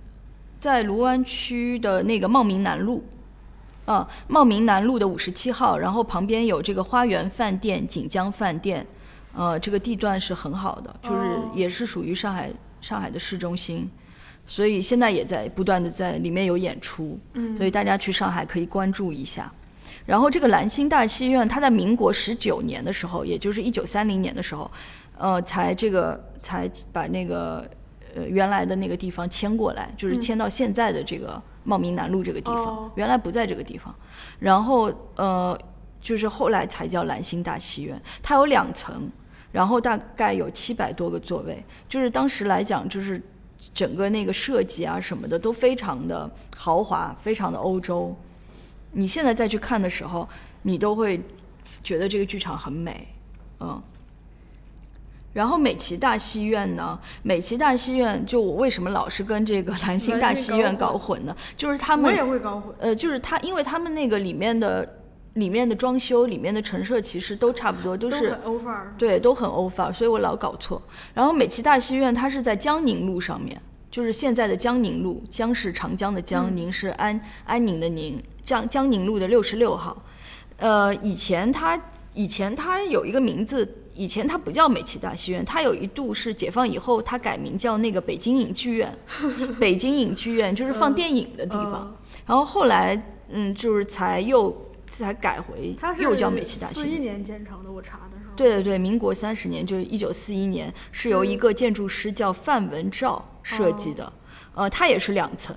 [0.59, 3.05] 在卢湾区的那个茂名南路，
[3.85, 8.85] 啊，茂名南路的五十七号，然后旁边有这个花园饭店、锦江饭店，
[9.33, 12.51] 呃，这个地段是很好的，就是也是属于上海。
[12.81, 13.91] 上海的市中心，
[14.45, 19.51] 所以现在也在不断的在里面有演出，嗯，所以大家去上海可以关注一下。
[20.05, 24.71] 然后这个兰心大戏院，它在民国十九年的时候，也就是一九三零年的时候，
[25.17, 27.69] 呃，才这个才把那个
[28.15, 33.93] 呃原来的那个地方迁过来，就是迁到现在的这个茂名南路这个地方，原来不在这个地方。
[34.39, 35.59] 然后呃，
[35.99, 39.11] 就是后来才叫兰心大戏院，它有两层。
[39.51, 43.19] 然后大概有七百多个座位，就是当时来讲，就是
[43.73, 48.15] 整个那个设计啊什么的都非常的豪华，非常的欧洲。
[48.91, 50.29] 你现在再去看的时候，
[50.61, 51.19] 你都会
[51.83, 53.07] 觉得这个剧场很美，
[53.59, 53.81] 嗯。
[55.33, 61.35] 然后美琪大戏院呢，美琪大戏院就我为什么老是跟这个 兰心大戏院搞混呢？
[61.57, 64.87] 就是他们我也会搞混，呃，就是他，因为他们那个里面的。
[65.35, 68.35] 里面的装修、里面的陈设其实都差不多，都是
[68.97, 70.81] 对，都很欧范儿，所以我老搞错。
[71.13, 73.61] 然后美琪大戏院它是在江宁路上面，
[73.91, 80.03] 就是现在的江宁路，江是长江的江，宁是安安宁的宁，江江宁路的六十六号。
[80.57, 81.79] 呃，以前它
[82.15, 88.91] 以前它有一个名字，以前它不叫美琪大戏院，它有一度是解放以后它改名叫那个北京影剧院，
[89.59, 91.95] 北京影剧院就是放电影的地方。
[92.25, 94.65] 然后后来嗯，就是才又。
[94.89, 96.89] 才改回，又叫美琪大戏院。
[96.89, 98.35] 四一年建成的，我查的时候。
[98.35, 104.11] 对对对，民国三十年，就是一九四一年，是由一个建筑师叫范文照设计的。
[104.55, 105.55] 呃，它也是两层。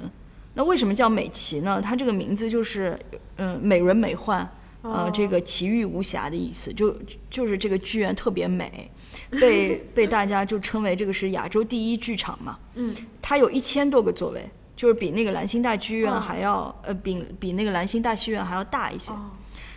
[0.54, 1.80] 那为什么叫美琪呢？
[1.82, 2.98] 它这个名字就是，
[3.36, 4.46] 嗯，美轮美奂，
[4.82, 6.94] 呃，这个奇遇无瑕的意思，就
[7.30, 8.90] 就是这个剧院特别美，
[9.30, 12.58] 被 被大家就称为这个是亚洲第一剧场嘛。
[12.74, 12.94] 嗯。
[13.20, 14.44] 它有一千多个座位。
[14.82, 19.12] 就是比那个兰心大剧院还要，呃，比比那个兰心大戏院还要大一些。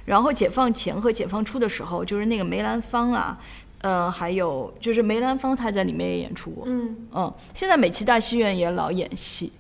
[0.04, 3.40] 然后解放前和解放初的时候，就是那个梅兰芳啊，
[3.82, 6.64] 呃，还有就是梅兰芳他在里面也演出过。
[6.66, 9.54] 嗯嗯，现在美琪大戏院也老演戏，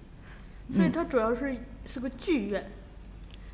[0.72, 1.56] 所以它主要是
[1.86, 2.72] 是个剧院。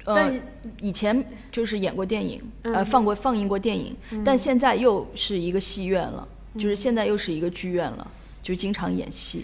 [0.06, 0.34] 呃，
[0.80, 8.08] 以前就是演过电影，呃，放过放映过电影，但现在又是一个戏院了，就是现在又是一个剧院了，
[8.41, 9.43] 就经常演戏。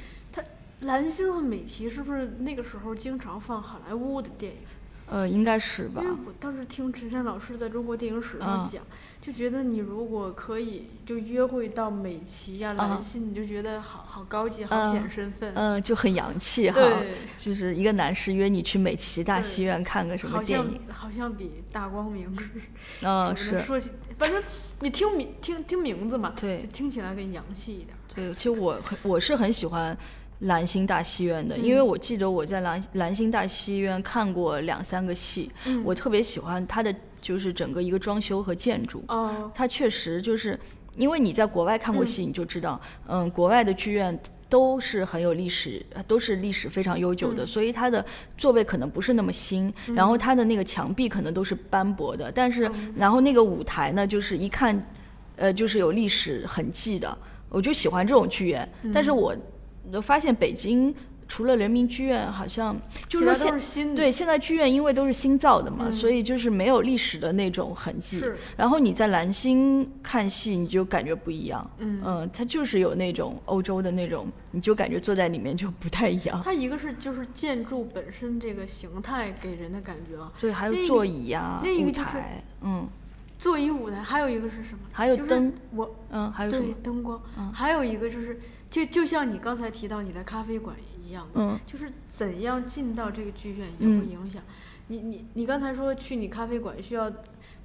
[0.81, 4.57] 兰心和美琪是不是那个时候经常放好莱坞的电影？
[5.09, 6.01] 呃，应该是吧。
[6.03, 8.83] 因为我当时听陈山老师在中国电影史上讲，
[9.21, 15.53] 就觉得你如果可以就约会到美琪呀、兰心，你就觉得好好高级、好显身份。
[15.55, 16.75] 嗯，就很洋气哈。
[16.75, 17.15] 对。
[17.39, 22.29] 就是一个男士约你去美琪大戏院看个什么电影，好像比大光明。
[23.01, 23.59] 嗯，是。
[23.61, 24.43] 说起，反正
[24.81, 27.89] 你听名听听名字嘛，对，就听起来更洋气一点。
[28.13, 29.97] 对，其实我很我是很喜欢。
[30.41, 35.51] 兰心大戏院的，因为我记得我在兰兰心大戏院看过两三个戏，
[35.83, 39.03] 我特别喜欢它的就是整个一个装修和建筑。
[39.07, 40.59] 哦，它确实就是
[40.95, 48.05] 因为你在国外看过戏，你就知道，嗯，国外的剧院都是很有历史，都是历史非常悠久的，所以它的
[48.37, 54.79] 座位可能不是那么新，然后它的那个墙壁可能都是斑驳的，但是然后那个舞台呢，就是一看，
[55.35, 57.17] 呃，就是有历史痕迹的，
[57.49, 59.35] 我就喜欢这种剧院，但是我。
[59.91, 60.93] 就发现北京
[61.27, 62.73] 除了人民剧院，好像
[63.09, 68.23] 就是现对现在剧院因为都是新造的嘛，所以就是没有历史的那种痕迹。
[68.55, 71.69] 然后你在蓝星看戏，你就感觉不一样。
[71.79, 76.41] 嗯嗯，它就是有那种欧洲的那种，你就感觉坐在里面就不太一样。
[76.45, 82.87] 它一个是就是建筑本身这个形态给人的感觉啊，对，还有座椅呀、舞台，嗯，
[83.37, 84.79] 座椅舞台，还有一个是什么？
[84.93, 86.73] 还有灯，我嗯，还有什么？
[86.81, 88.39] 灯光，嗯，还有一个就是。
[88.69, 94.41] 就就像你刚才提到你的咖啡馆一样的，就是怎样进到这个剧院也会影响。
[94.87, 97.11] 你你你刚才说去你咖啡馆需要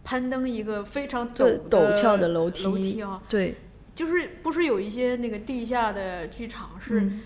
[0.04, 3.56] 攀登一个非常陡陡峭的楼梯，楼梯啊，对，
[3.94, 7.20] 就是不是有一些那个地下的剧场是嗯。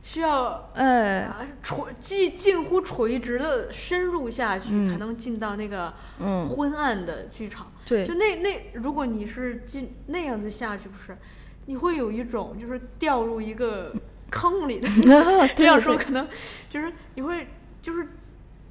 [0.00, 4.84] 需要哎，啊垂近近乎垂直的深入下去，嗯。
[4.86, 6.46] 才能进到那个嗯。
[6.46, 7.70] 昏暗的剧场。
[7.84, 8.06] 对。
[8.06, 11.14] 就那那如果你是进那样子下去，不是
[11.68, 13.92] 你会有一种就是掉入一个
[14.30, 14.88] 坑里的
[15.54, 16.26] 这样说可能
[16.68, 17.46] 就是你会
[17.80, 18.08] 就是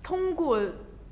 [0.04, 0.60] 通过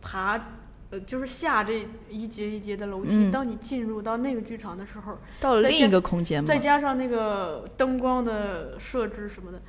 [0.02, 0.48] 爬。
[0.92, 9.60] 呃，就是下这一节一节的楼梯，嗯当你进入到那个剧场的时候，到了另一个空间嘛，再加上那个灯光的设置什么的，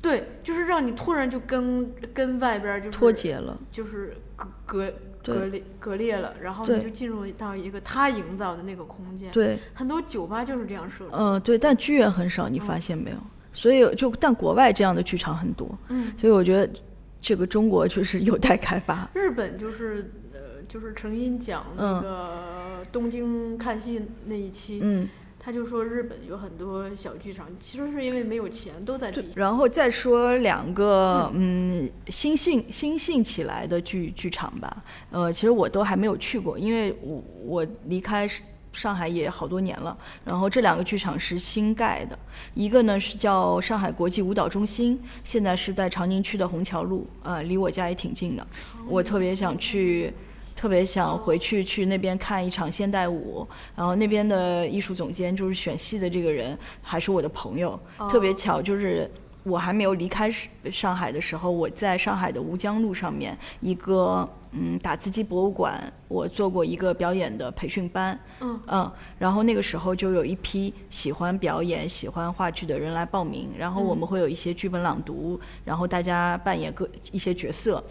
[0.00, 3.58] 对，就是让你突然就跟跟外边儿就是脱节了。
[3.72, 4.16] 就是
[4.64, 4.92] 隔隔
[5.22, 11.10] 对隔裂隔裂了，然后对你就进入到一个他营造的那个空间。，对，很多酒吧就是这样设置。
[11.12, 13.16] 嗯、对，但剧院很少，你发现没有？
[13.52, 16.72] 所以就但国外这样的剧场很多，嗯，所以我觉得
[17.20, 19.10] 这个中国就是有待开发。
[19.12, 25.08] 日本就是呃，就是成因讲那个东京看戏那一期，嗯，
[25.42, 29.28] 他就说日本有很多小剧场，其实是因为没有钱，都在地下。
[29.36, 39.96] 然后再说两个嗯新兴新兴起来的剧剧场吧，呃，其实我都还没有去过，因为我我离开上上海也好多年了。
[40.26, 42.18] 然后这两个剧场是新盖的，
[42.52, 48.46] 一个呢是叫上海国际舞蹈中心，现在是在长宁区的虹桥路，呃，离我家也挺近的。
[48.86, 50.12] 我特别想去。
[50.60, 57.80] 特别想回去去那边看一场现代舞，然后那边的艺术总监就是选戏的这个人还是我的朋友，
[58.10, 59.10] 特别巧就是
[59.42, 77.82] 我还没有离开上上海的时候，我在上海的吴江路上面一个嗯打字机博物馆，我做过一个表演的培训班，嗯然后那个时候就有一批喜欢表演、喜欢话剧的人来报名，然后我们会有一些剧本朗读，然后大家扮演各一些角色。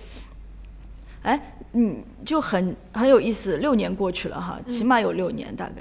[1.24, 3.58] 哎，嗯，就很很有意思。
[3.58, 5.76] 六年过去了哈，起码有六年，大概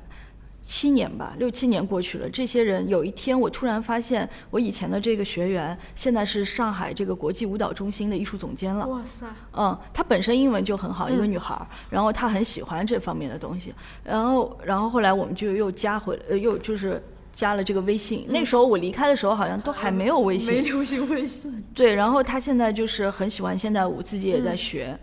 [0.60, 2.28] 七年吧，六七年过去了。
[2.28, 8.86] 这些人有一天，我突然发现，我以前的这个学员现在是上海这个国际舞蹈中心的艺术总监了。
[8.86, 13.72] 哇塞，嗯，她本身英文就很好，一个嗯女孩儿，然后她很喜欢这方面的东西，
[14.04, 18.26] 然后然后后来我们就又加回，呃，又就是加了这个微信。
[18.28, 21.64] 那时候我离开的时候好像都还没有微信，没流行微信。
[21.72, 24.98] 对，然后她现在就是很喜欢现代舞，自己也在学，嗯、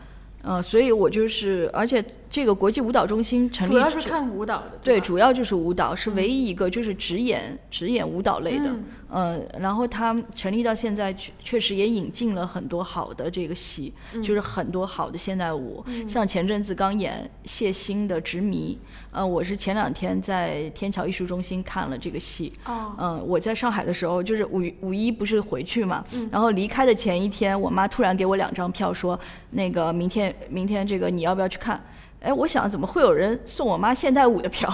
[0.48, 2.04] 嗯所以我就是，而且
[2.36, 5.06] 这个国际舞蹈中心成立主要是看舞蹈的，对，吧？
[5.06, 8.84] 主要就是舞蹈，是唯一一个就是只演只演舞蹈类的，嗯。
[9.18, 14.22] 嗯，然后他成立到现在，确确实也引进了很多好的这个戏，嗯。
[14.22, 18.78] 就是很多好的现代舞，像前阵子刚演谢欣的《执迷》，
[19.12, 26.28] 呃，我是前两天在天桥艺术中心看了这个戏，哦，嗯，我在上海的时候，就是五五一不是回去嘛，嗯。
[26.30, 29.18] 然后离开的前一天，我妈突然给我两张票，说
[29.52, 31.82] 那个明天明天这个你要不要去看？
[32.26, 34.67] 哎，我想怎么会有人送我妈现代舞的票？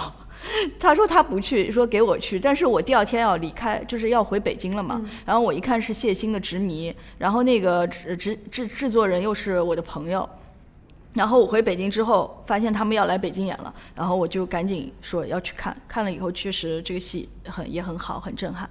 [0.80, 5.00] 他说他不去，说给我去，但是我第二天要离开，就是要回北京了嘛。
[5.26, 10.28] 然后我一看是谢欣的《执迷》，然后那个制制制制作人又是我的朋友，
[11.14, 15.76] 然后我回北京之后，发现他们要来北京演了，然后我就赶紧说要去看。
[15.88, 18.68] 看了以后，确实这个戏很也很好，很震撼。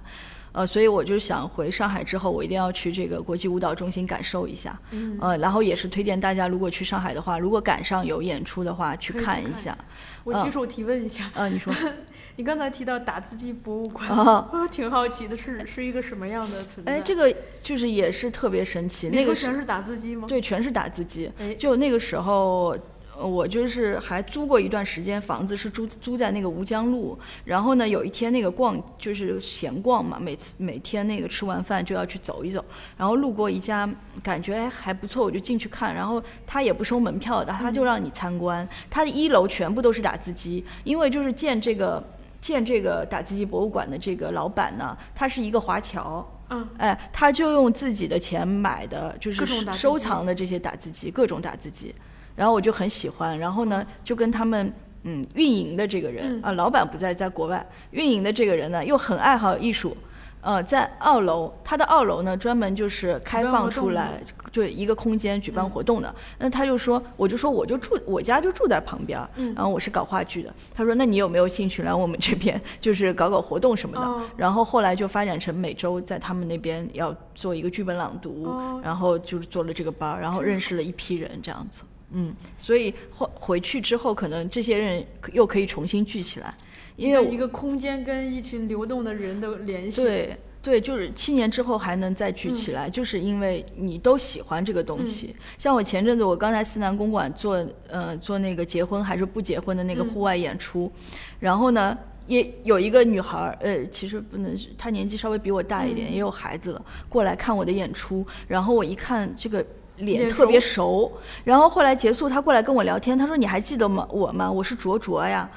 [0.53, 4.77] 呃，所以我就想回上海之后，我一定要去这个国际舞蹈中心感受一下。
[4.91, 5.17] 嗯。
[5.21, 9.77] 呃，然后也是推荐大家，如果去上海的话，如果赶上有演出的话，去看看一下。
[10.23, 11.73] 我举手提问一下，呃，你说
[12.37, 14.47] 你刚才提到打字机博物馆，啊？
[14.53, 16.93] 我挺好奇的是是一个什么样的存在？
[16.93, 19.09] 哎，这个就是也是特别神奇。
[19.09, 21.31] 那个全是打字机吗？，对，全是打字机。
[21.39, 22.79] 哎就那个时候，呃
[23.27, 27.17] 我就是还租过一段时间房子，是租租在那个吴江路。
[27.45, 32.63] 然后呢，有一天那个逛就是闲逛嘛，每次每天那个吃完饭就要去走一走，
[32.97, 33.89] 然后路过一家
[34.23, 35.93] 感觉哎还不错，我就进去看。
[35.93, 38.67] 然后他也不收门票的，他就让你参观。
[38.89, 42.03] 他的一楼全部都是打字机，因为就是建这个。
[42.41, 51.93] 建这个打字机博物馆的这个老板呢，他是一个华侨，嗯，哎，他就用自己的钱买的，就是收藏的这些打字机，各种打字机。
[52.41, 54.73] 然后我就很喜欢，然后呢，就跟他们
[55.03, 59.95] 嗯运营的这个人、嗯啊，老板不在，在国外，运营的这个人呢又很爱好艺术。
[60.43, 64.19] 呃，在二楼，他的二楼呢，专门就是开放出来，
[64.51, 66.11] 就一个空间举办活动的。
[66.39, 70.51] 那他就说，我就说，我就住，我家就住在旁边，嗯然后我是搞话剧的。
[70.73, 74.01] 他说，那你有没有兴趣来我们这边， 就是搞搞活动什么的？
[74.01, 81.83] 哦然后后来就发展成每周在他们那边要做一个剧本朗读，哦然后就是做了这个班儿，然后认识了一批人这样子。
[82.13, 86.53] 嗯，所以后回去之后，可能这些人又可以重新聚起来，
[86.95, 95.35] 因为一个空间跟一群流动的人的联系。，对对，就是七年之后还能再聚起来，就是因为你都喜欢这个东西。
[95.57, 100.91] 像我前阵子，我刚才思南公馆做呃做那个结婚还是不结婚的那个户外演出，
[101.39, 101.97] 然后呢，
[102.27, 109.65] 也有一个女孩儿，呃，其实不能是，她年纪稍微比我大一点，也有孩子了，过来看我的演出，然后我一看这个
[110.01, 111.11] 脸脸特别熟，
[111.43, 114.07] 然后后来结束，他过来跟我聊天，他说你还记得吗？
[114.11, 114.51] 我吗？
[114.51, 115.49] 我是卓卓呀。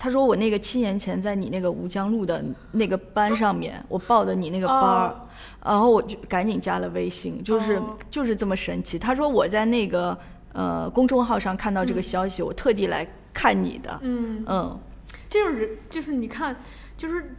[0.00, 5.20] 他说我那个七年前在你那个吴江路的那个班上面，我报的你那个班儿，哦
[5.64, 8.96] 然后我就赶紧加了微信，就是、哦就是这么神奇。
[8.96, 10.16] 他说我在那个
[10.52, 13.98] 呃公众号上看到这个消息，我特地来看你的。
[14.02, 14.80] 嗯，嗯
[15.28, 16.54] 这种人就是你看，
[16.96, 17.34] 就是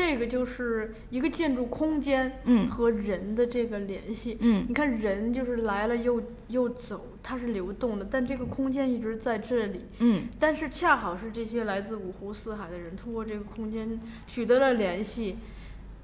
[0.00, 15.36] 这个就是一个建筑空间，嗯和人的这个联系，嗯你看人就是来了又又走，它是流动的，但这个空间一直在这里，嗯但是恰好是这些来自五湖四海的人，通过这个空间取得了联系，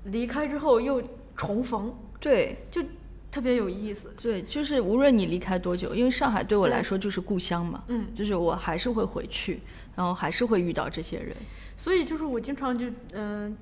[0.05, 1.03] 离开之后又
[1.35, 2.83] 重逢，对就
[3.31, 4.15] 特别有意思。
[4.21, 9.61] 对，就是无论你离开多久，因为上海对我来说就是故乡嘛，嗯，就是我还是会回去，
[9.97, 11.35] 然后还是会遇到这些人。
[11.79, 13.55] 所以就是我经常就嗯、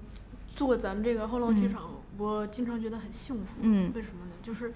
[0.54, 3.54] 做咱们这个后浪剧场，我经常觉得很幸福。
[3.60, 3.92] 嗯。
[3.94, 4.32] 为什么呢？
[4.42, 4.72] 就是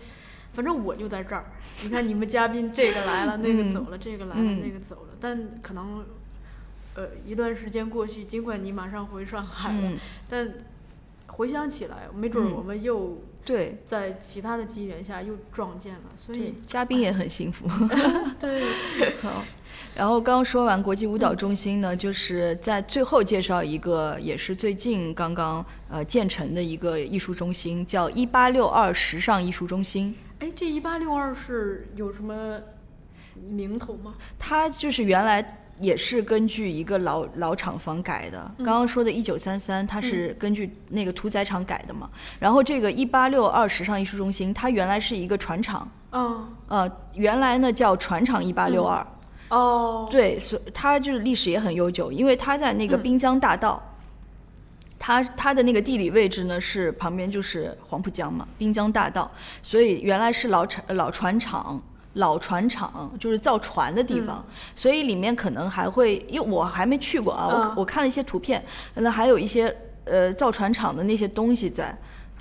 [0.53, 1.45] 反正我就在这儿，
[1.83, 3.73] 你看你们嘉宾这个来了， 那个嗯。
[3.73, 4.61] 走了，这个来了，嗯。
[4.61, 6.05] 那个走了，但可能
[6.95, 9.99] 呃一段时间过去，尽管你马上回上海了，嗯，
[10.29, 10.55] 但
[11.29, 12.53] 回想起来，没准儿嗯。
[12.53, 13.81] 我们又对。
[13.85, 17.69] 在其他的机缘下又撞见了，所以，嘉宾也很幸福。
[18.41, 18.63] 对，
[19.23, 19.45] 好，
[19.95, 30.15] 然后刚刚说完国际舞蹈中心呢，就是在最后介绍一个，也是最近刚刚呃建成的一个艺术中心，叫一八六二时尚艺术中心。
[30.39, 32.61] 哎，这一八六二是有什么
[33.51, 34.15] 名头吗？
[34.39, 38.51] 它就是原来也是根据一个老老厂房改的。
[38.59, 42.09] 刚刚说的一九三三，它是根据那个屠宰场改的嘛。
[42.39, 49.05] 然后这个一八六二时尚艺术中心，它原来是一个船厂，嗯，呃，原来呢叫船厂一八六二。
[49.49, 53.83] 哦，对，所以它就是历史也很悠久，因为它在那个嗯滨江大道。
[54.99, 59.31] 它它的那个地理位置呢是旁边就是黄浦江嘛，滨江大道，
[59.63, 61.81] 所以原来是老船老船厂。
[62.15, 64.45] 老船厂就是造船的地方，
[64.75, 69.73] 所以里面可能还会，因为我还没去过啊，我嗯我看了一些图片，那还有一些
[70.05, 71.97] 呃造船厂的那些东西在。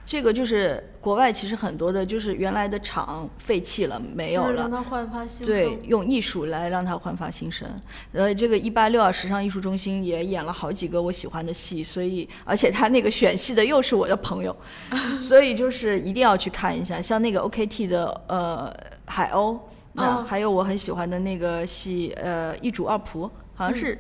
[0.07, 5.77] 这个就是国外其实很多的，就是原来的厂废弃了，没有了让，它焕发新对，。
[5.83, 7.67] 用艺术来让它焕发新生。
[8.13, 14.55] 呃，这个一八六二时尚艺术中心也演了好几个我喜欢的戏，所以而且他那个选戏的又是我的朋友，
[15.19, 17.01] 所以就是一定要去看一下。
[17.01, 18.73] 像那个 OKT 的呃
[19.05, 19.59] 海鸥，
[19.91, 23.99] 那哦还有我很喜欢的那个戏呃一主二仆，好像是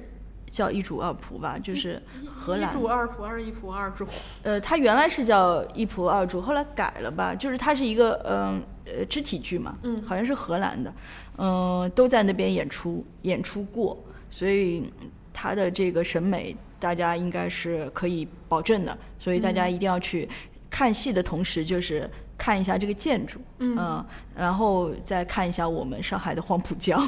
[0.49, 2.01] 叫一主二仆吧，就是
[2.35, 4.07] 荷兰一主二仆还是一仆二主？
[4.43, 7.35] 呃，它原来是叫一仆二主，后来改了吧？
[7.35, 10.93] 就是它是一个嗯呃肢体剧嘛，嗯好像是荷兰的，
[11.37, 13.97] 嗯、都在那边演出演出过，
[14.29, 14.91] 所以
[15.33, 20.27] 它的这个审美大家应该是可以保证的，所以大家一定要去
[20.69, 27.05] 看戏的同时，就是看一下这个建筑，嗯然后再看一下我们上海的黄浦江，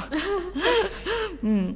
[1.41, 1.73] 嗯。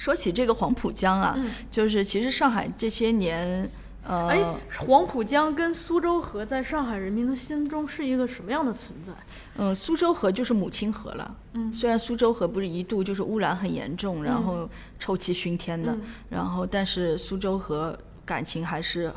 [0.00, 3.70] 说起这个黄浦江啊，嗯就是其实上海这些年，
[4.02, 4.42] 呃，哎，
[4.78, 9.12] 黄浦江跟苏州河在上海人民的心中是一个什么样的存在？
[9.58, 11.36] 嗯，苏州河就是母亲河了。
[11.52, 19.12] 嗯虽然苏州河不是一度就是污染很严重，然嗯后臭气熏天的，嗯然后但是苏州河感情还是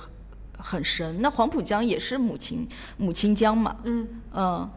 [0.58, 1.22] 很深。
[1.22, 2.68] 那黄浦江也是母亲
[2.98, 4.70] 母亲江嘛，嗯嗯，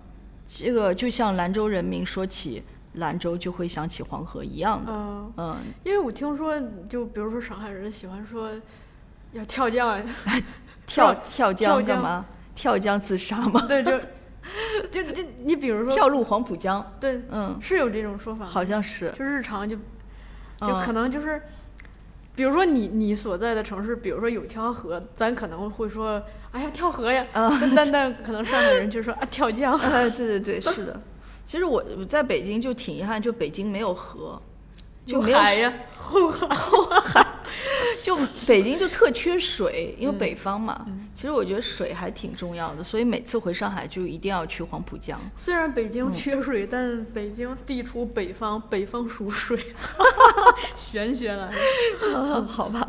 [0.47, 2.63] 这个就像兰州人民说起
[2.97, 8.51] 兰州就会想起黄河一样的，嗯、嗯，因为我听说，就比如说上海人喜欢说
[9.33, 10.01] 要跳江啊，
[10.87, 12.27] 跳跳跳江干江嘛？
[12.55, 13.65] 跳江自杀吗？
[13.67, 13.99] 对，就
[14.91, 19.83] 就就你比如说，跳入黄浦江，对，嗯，是有这种说法吗，好像是，就日常就就
[20.61, 21.41] 嗯可能就是。
[22.35, 26.23] 比如说你你所在的城市，比如说有条河，咱可能会说，
[26.53, 31.01] 哎呀跳河呀，啊但但但可能上海人就说啊跳江， 哎，对对对，是的。
[31.47, 34.39] 其实我我在北京就挺遗憾，就北京没有河，
[35.07, 36.29] 就没有海呀， 后
[37.01, 37.25] 海，
[38.03, 38.17] 就
[38.47, 40.19] 北京就特缺水，因为嗯。
[40.19, 40.85] 北方嘛。
[41.17, 45.19] 其实我觉得水还挺重要的，所以每次回上海就一定要去黄浦江。
[45.35, 49.59] 虽然北嗯京缺水，但北京地处北方，北方属水，
[50.77, 51.51] 玄学来
[52.12, 52.45] 了。
[52.47, 52.87] 好吧，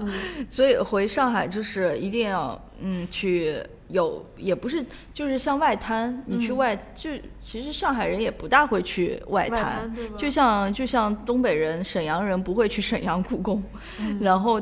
[0.50, 6.58] 所以回上海就是一定要嗯去有，也不是就是像外滩，你去嗯。
[6.58, 7.10] 外、就
[7.40, 13.64] 其实上海人也不大会去外外滩，就像就像东北人、沈阳人不会去沈阳故宫，
[14.00, 14.20] 嗯。
[14.20, 14.62] 然后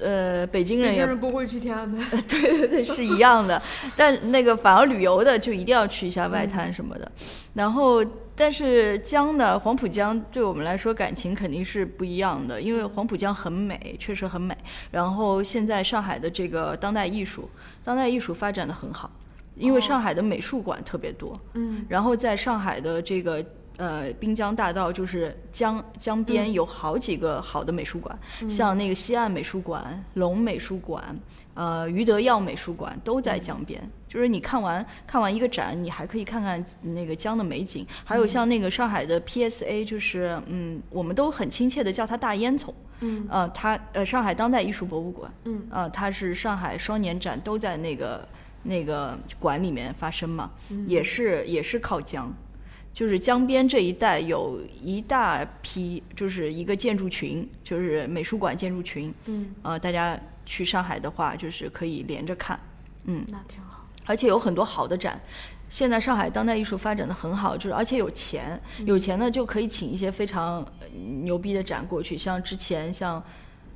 [0.00, 1.98] 呃，北京人也不会去天安门。
[2.28, 3.60] 对对对，是一样的。
[3.96, 7.10] 但那个反而旅游的就一定要去一下外滩什么的。
[7.54, 14.56] 然后，但是江呢，黄浦江对我们来说感情肯定是不一样的，因为黄浦江很美，确实很美。
[14.90, 17.48] 然后现在上海的这个当代艺术，
[17.82, 19.10] 当代艺术发展的很好，
[19.54, 21.40] 因为上海的美术馆特别多。
[21.54, 21.84] 嗯。
[21.88, 23.44] 然后在上海的这个。
[23.76, 28.18] 呃，滨江大道就是江江边有好几个好的美术馆，
[28.48, 31.16] 像那个西岸美术馆、龙美术馆、
[31.54, 33.80] 呃余德耀美术馆都在江边。
[34.08, 37.86] 就是你看完看完一个展，你还可以看看那个江的美景。
[38.02, 42.72] 还有像那个上海的 PSA，就是嗯，我们都很亲切的叫它大烟囱。
[43.00, 43.26] 嗯。
[43.28, 45.30] 呃，它呃上海当代艺术博物馆。
[45.44, 45.66] 嗯。
[45.70, 48.26] 呃，它是上海双年展都在那个
[48.62, 50.50] 那个馆里面发生嘛，
[50.86, 52.32] 也是也是靠江。
[52.96, 59.12] 就是江边这一带有一大批，就是一个建筑群，就是美术馆建筑群。
[59.26, 62.58] 嗯，呃，大家去上海的话，就是可以连着看。
[63.04, 63.84] 嗯，那挺好。
[64.06, 65.20] 而且有很多好的展。
[65.68, 70.66] 现在上海当代艺术发展的很好，就是而且有钱，有钱呢就可以请一些非常
[71.22, 72.16] 牛逼的展过去。
[72.16, 73.22] 像之前像，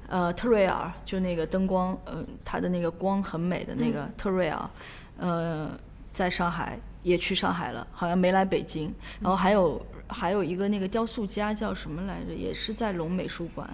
[0.08, 4.70] 呃，特瑞尔，就那个灯光，呃，它的那个光很美的那个特瑞尔，
[5.18, 5.70] 呃，
[6.10, 6.78] 在上海。
[7.02, 8.92] 也去上海了，好像没来北京。
[9.20, 13.68] 然后还有还有一个那个雕塑家叫什么来着，也是在龙美术馆。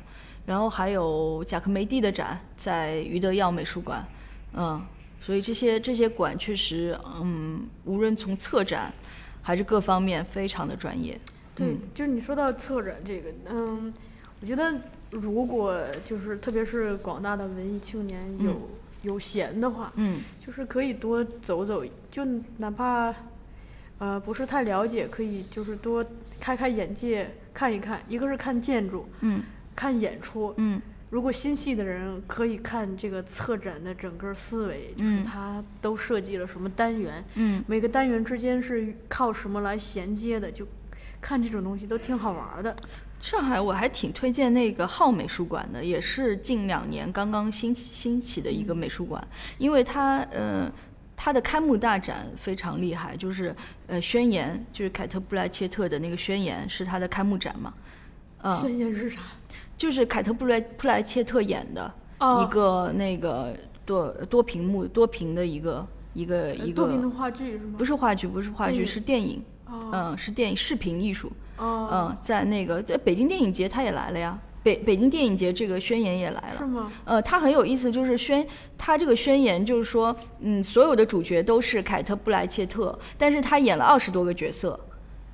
[0.45, 4.07] 然后还有贾克梅蒂的展在余德耀美术馆，
[4.55, 4.81] 嗯，
[5.21, 8.93] 所以这些这些馆确实，嗯，无论从策展
[9.43, 11.19] 还是各方面非常的专业。
[11.55, 13.93] 对，就是你说到策展这个，嗯，
[14.41, 14.73] 我觉得
[15.11, 18.71] 如果就是特别是广大的文艺青年有。
[19.07, 22.25] 有闲的话，嗯，就是可以多走走，就
[22.59, 23.15] 哪怕，
[23.99, 26.05] 呃，不是太了解，可以就是多
[26.41, 28.03] 开开眼界，看一看。
[28.09, 29.41] 一个是看建筑，嗯，
[29.75, 30.83] 看演出，嗯。
[31.09, 40.67] 如果心细的人可以看这个策展的整个思维，就是它都设计了什么单元，嗯，每个单元之间是靠什么来衔接的，就
[41.21, 42.77] 看这种东西都挺好玩的。
[43.27, 49.27] 上海我还挺推荐那个浩美术馆的，也是近两年刚刚兴起兴起的一个美术馆，
[49.59, 50.73] 因为它呃
[51.17, 53.53] 它的开幕大展非常厉害，就是
[53.89, 57.75] 呃宣言，就是凯特布莱切特的那个宣言是它的开幕展嘛，
[58.43, 59.19] 嗯，宣言是啥？
[59.77, 67.75] 就是凯特布莱布莱切特演的一个那个多多屏幕多屏的一个一个一个多屏的话剧是吗？
[67.77, 69.43] 不是话剧，不是话剧，是电影，
[69.91, 71.33] 嗯，是电影视频艺术。
[71.59, 74.39] 哦，嗯，在那个在北京电影节，他也来了呀。
[74.63, 76.91] 北北京电影节这个宣言也来了，是吗？
[77.05, 78.45] 呃，他很有意思，就是宣
[78.77, 84.77] 他这个宣言就是说，嗯，所有的主角都是凯特布莱切特，但是他演了二十多个角色，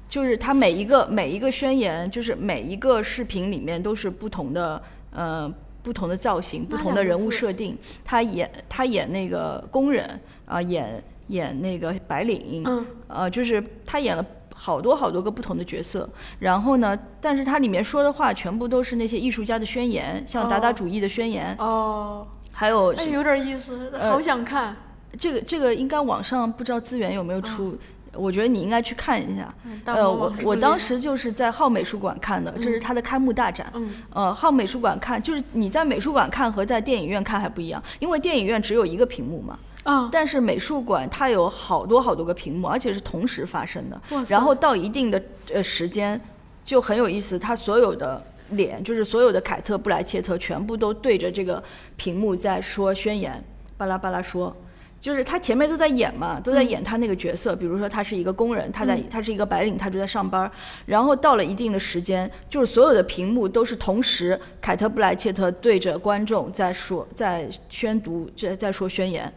[0.07, 5.51] 就是他每一个每一个宣言，就是每一个视频里面都是不同的，呃，
[5.83, 7.75] 不同的造型，不同的人物设定。
[8.05, 14.23] 他演他演那个工人啊，演演那个白领，嗯，呃，就是他演了。
[14.65, 16.09] 好多好多个不同的角色，
[16.39, 16.97] 然后呢？
[17.21, 21.53] 但是它里面说的话全部都是那些艺术家的宣言，像达达主义的宣言。
[21.59, 24.77] 哦，还有哎，有点意思，好想看。
[25.19, 27.77] 这个这个应该网上不知道资源有没有出，
[28.15, 29.53] 我觉得你应该去看一下。
[29.85, 33.67] 呃，我我当时就是在浩美术馆看的，这是它的开幕大展。
[33.75, 33.91] 嗯。
[34.11, 39.59] 呃，浩美术馆看，就是你在美术馆看和在电影院看还不一样，因为电影院只有一个屏幕嘛。
[39.85, 40.09] 啊！
[40.13, 44.01] 但是美术馆它有好多好多个屏幕，而且是同时发生的。
[44.29, 45.23] 然后到一定的
[45.53, 46.21] 呃时间，
[46.65, 47.39] 就很有意思。
[47.39, 51.63] 它所有的脸，就是所有的凯特·布莱切特，全部都对着这个
[51.97, 53.43] 屏幕在说宣言，
[53.77, 54.57] 巴拉巴拉说。
[55.01, 57.57] 就是他前面都在演嘛，都在演他那个角色。
[57.57, 60.49] 比如说他是一个工人，他在他是一个白领，他就在上班。
[60.87, 69.33] 然后到了一定的时间，就是所有的屏幕都是同时，凯特·布莱切特对着观众在说，在宣读，在在说宣言。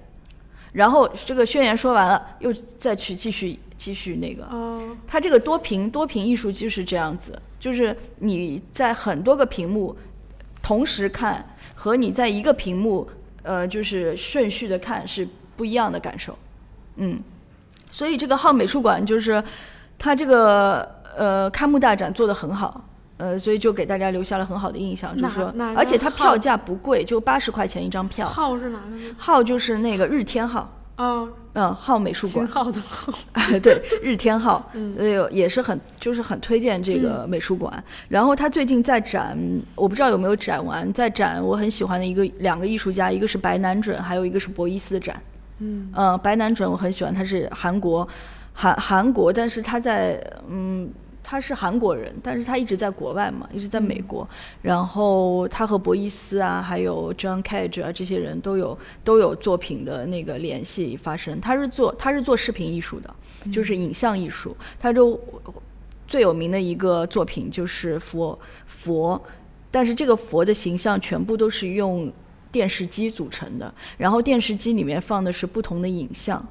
[0.76, 4.44] 然后这个宣言说完了，又再去继续继续那个。
[4.48, 4.96] 哦。
[5.08, 9.96] 它这个多屏多屏艺术就是这样子，就是你在很多个屏幕
[10.62, 13.10] 同时看，和你在一个屏幕
[13.42, 16.38] 呃就是顺序的看是不一样的感受。
[16.98, 17.22] 嗯。
[17.90, 19.42] 所以这个浩美术馆就是
[19.98, 20.84] 它这个
[21.16, 22.84] 呃开幕大展做的很好。
[23.18, 28.28] 呃，所以就给大家留下了很好的印象，就是说，而且它票价不贵，就八十块钱一张票。
[28.28, 29.16] 号是哪个？
[29.18, 30.70] 号就是那个日天号。
[30.98, 31.30] 哦。
[31.54, 32.46] 嗯，号美术馆。
[32.46, 33.14] 号的号。
[33.64, 34.70] 对，日天号。
[34.74, 34.94] 嗯。
[34.98, 37.82] 呃，也是很，就是很推荐这个美术馆。
[38.10, 39.38] 然后他最近在展，
[39.76, 45.16] 我不知道有没有展完，在展我很喜欢的一个两个艺术家，一个是白南准，还有一个是博伊斯展。
[45.60, 45.90] 嗯。
[45.96, 48.06] 嗯，白南准我很喜欢，他是韩国，
[48.52, 50.90] 韩韩国，但是他在嗯。
[51.28, 54.28] 他是韩国人，但是他一直在国外嘛，一直在美国。
[54.62, 61.42] 然后他和博伊斯啊，还有 John Cage 啊这些人都有都有作品的那个联系发生。
[61.42, 63.12] 他是做他是做视频艺术的，
[63.52, 64.56] 就是影像艺术。
[64.80, 65.20] 他就
[66.08, 69.20] 最有名的一个作品就是佛佛，
[69.72, 72.14] 但是这个佛的形象全部都是用
[72.52, 76.48] 电视机组成的，然后电视机里面放的是不同的影像。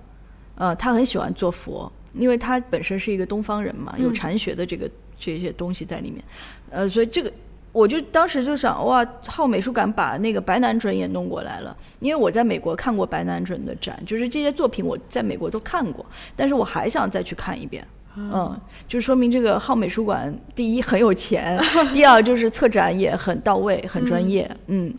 [0.57, 1.91] 呃，他很喜欢做佛。
[2.17, 4.89] 因为他本身是一个东方人嘛，有禅学的这个
[5.19, 6.23] 这些东西在里面，
[6.71, 7.33] 呃，所以这个
[7.73, 11.77] 我就当时就想，哇，浩美术馆把那个白南准也弄过来了。
[11.99, 16.07] 因为我在美国看过白南准的展，就是这些作品我在美国都看过，
[16.37, 17.87] 但是我还想再去看一遍。
[18.17, 18.57] 嗯，
[18.87, 21.61] 就说明这个浩美术馆第一很有钱，
[21.93, 24.49] 第二就是策展也很到位，很专业。
[24.69, 24.95] 嗯，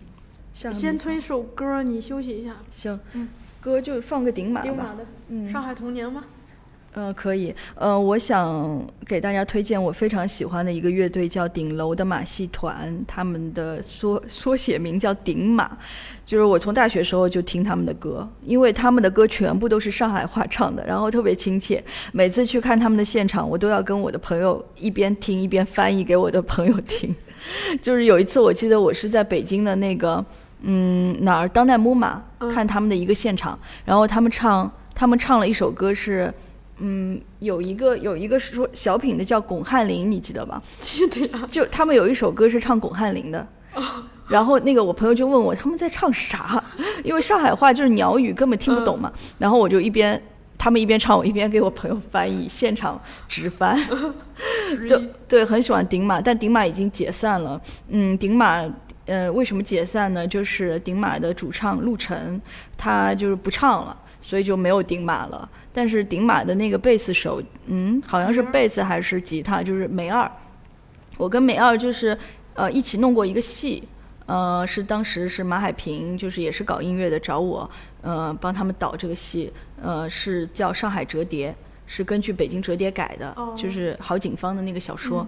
[0.53, 2.57] 先推首歌，你休息一下。
[2.70, 2.99] 行，
[3.61, 6.26] 歌就放个顶马顶马的，嗯，上海童年吗？
[6.98, 7.54] 嗯，可以。
[7.76, 12.98] 呃，我想给大家推荐我非常喜欢的一个乐队，叫顶楼的马戏团。
[13.06, 15.70] 他们的缩缩写名叫顶马，
[16.26, 21.84] 就是我从大学时候就听他们的歌，因为他们的歌全部都是上海话唱的，然后特别亲切。
[22.14, 27.14] 每次去看他们的现场，我都要跟我的朋友一边听一边翻译给我的朋友听。
[27.84, 30.24] 就是有一次，我记得我是在北京的那个
[30.62, 32.24] 嗯哪儿当代木马
[32.54, 36.34] 看他们的一个现场，然后他们唱他们唱了一首歌是。
[36.80, 40.62] 嗯，有一个有一个说小品的叫巩汉林，你记得吧？
[40.80, 41.48] 记得呀。
[41.50, 43.48] 就他们有一首歌是唱巩汉林的，
[44.28, 46.62] 然后那个我朋友就问我他们在唱啥，
[47.04, 49.12] 因为上海话就是鸟语，根本听不懂嘛。
[49.38, 50.22] 然后我就一边
[50.58, 53.80] 他们一边唱，我一边给我朋友翻译，现场直翻。
[54.88, 57.62] 就对，很喜欢顶马，但顶马已经解散了。
[57.88, 58.66] 嗯，顶马
[59.06, 60.28] 呃为什么解散呢？
[60.28, 62.42] 就是顶马的主唱陆晨
[62.76, 63.96] 他就是不唱了。
[64.26, 70.30] 所以就没有顶马了，但是顶马的那个贝斯手，嗯，好像是贝斯还是吉他，就是梅二。
[71.16, 72.18] 我跟梅二就是
[72.56, 73.88] 呃一起弄过一个戏，
[74.26, 77.70] 呃，是当时是马海平，就是也是搞音乐的，找我
[78.02, 81.52] 呃帮他们导这个戏，呃是叫《上海折叠》，
[81.86, 85.28] 是根据北京折叠改的，就是郝景芳的那个小说，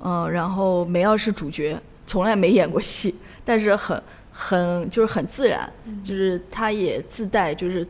[0.00, 5.70] 呃，然后梅二是主角，从来没演过戏，但是很很就是很自然，
[6.02, 7.86] 就是他也自带就是。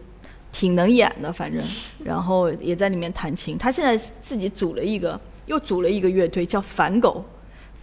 [0.59, 1.63] 挺能演的，反正，
[2.05, 3.57] 然后也在里面弹琴。
[3.57, 7.25] 他现在自己组了一个，又组了一个乐队，叫反狗。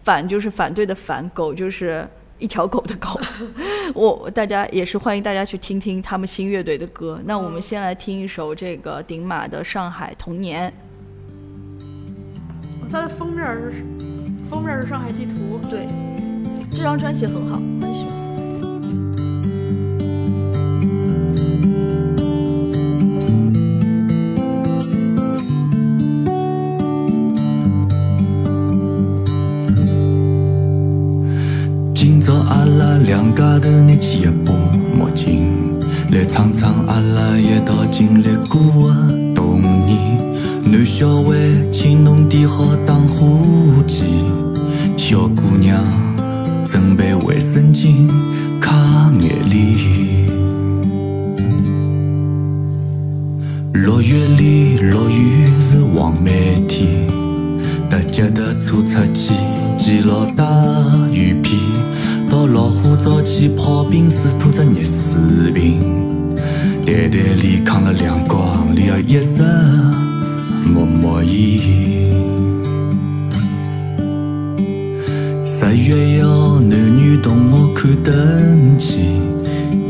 [0.04, 2.06] 反就是反对的反，狗就是
[2.38, 3.18] 一条狗的狗。
[3.96, 7.18] 我大家也是欢迎大家去听听他们新乐队的歌。
[7.24, 10.70] 那我们先来听一首这个顶马的《上海童年》。
[12.92, 13.86] 它的封面是
[14.50, 15.62] 封面是上海地图。
[15.70, 15.88] 对，
[16.72, 18.26] 这张专辑很好，很喜欢。
[33.16, 34.52] 两家头拿起一把
[34.94, 35.80] 墨镜，
[36.12, 40.20] 来唱唱阿拉一道经历过的童年。
[40.66, 41.34] 男小孩
[41.72, 44.04] 请侬点好打火机，
[44.98, 45.82] 小姑娘
[46.66, 48.10] 准备卫生巾
[48.62, 50.28] 擦眼泪。
[53.72, 57.08] 六月里落雨是黄梅天，
[57.90, 59.32] 搭脚踏车出去
[59.78, 60.44] 记牢大
[61.14, 61.56] 雨披。
[62.36, 65.80] 到老虎灶前泡冰水，拖着热水瓶，
[66.86, 69.42] 袋袋里扛了两缸里的一直
[70.66, 71.62] 默默伊。
[75.46, 78.98] 十月一号，男女同学看灯去，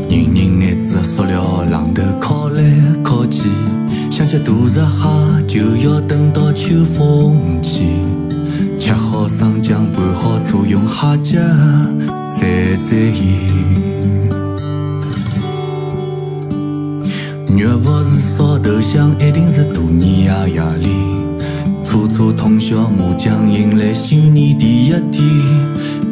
[0.08, 2.62] 人人拿着塑料榔头敲来
[3.04, 3.42] 敲去，
[4.08, 7.88] 想吃大闸蟹就要等到秋风起。
[8.78, 11.40] 吃好生姜，拌好醋，用虾脚
[12.36, 12.44] 蘸
[12.84, 13.24] 蘸盐。
[17.56, 20.88] 肉不是烧头香，一定是大年夜夜里，
[21.82, 25.24] 车车通宵麻将，迎来新年第一天。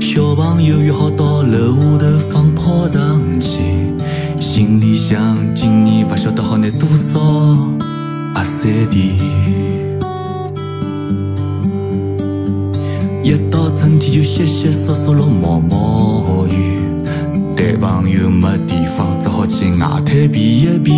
[0.01, 3.59] 小朋友约好到楼下头放炮仗去，
[4.41, 7.20] 心里想今年不晓得好拿多少
[8.35, 9.84] 压岁钱。
[13.25, 16.79] 一到春天就淅淅嗦嗦落毛毛雨，
[17.57, 20.93] 谈朋友没地方，只好去外滩避一避。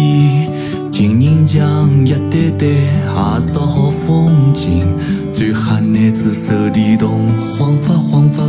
[0.90, 4.84] 情人墙一对对，也是道好风景。
[5.32, 8.42] 最吓男子手提桶，晃发晃发，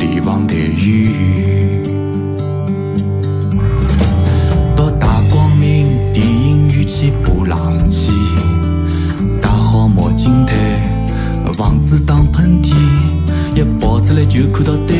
[0.00, 1.87] 离房太远。
[14.38, 14.97] 行くだって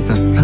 [0.00, 0.39] esas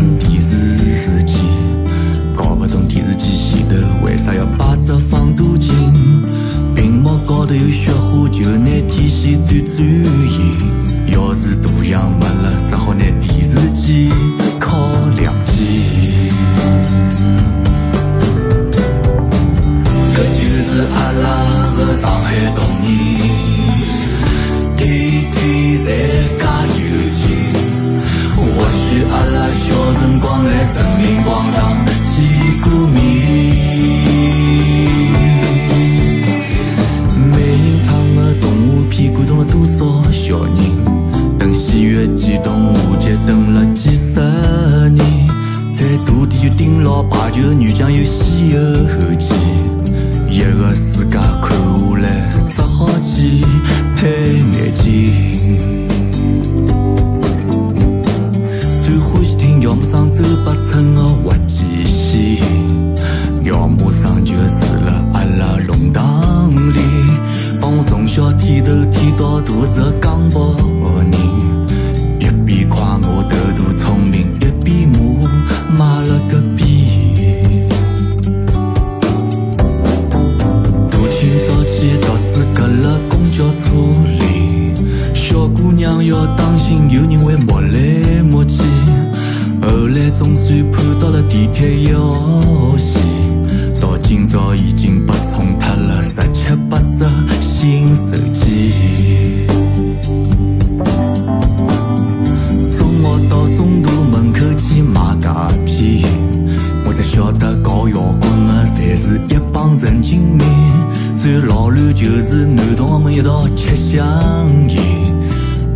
[114.07, 114.73] 上衣，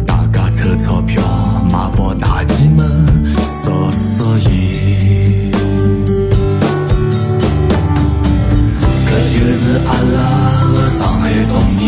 [0.07, 1.20] 大家凑钞票
[1.72, 2.87] 买包大鸡们
[3.64, 5.51] 扫扫伊。
[9.07, 10.18] 搿就是阿拉
[10.72, 11.83] 的上海童年，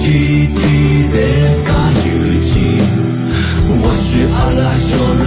[0.00, 0.04] 天
[0.56, 0.58] 天
[1.12, 1.14] 侪
[1.66, 1.70] 介
[2.08, 2.10] 有
[2.42, 2.50] 劲。
[3.68, 4.88] 或许阿拉小
[5.18, 5.20] 时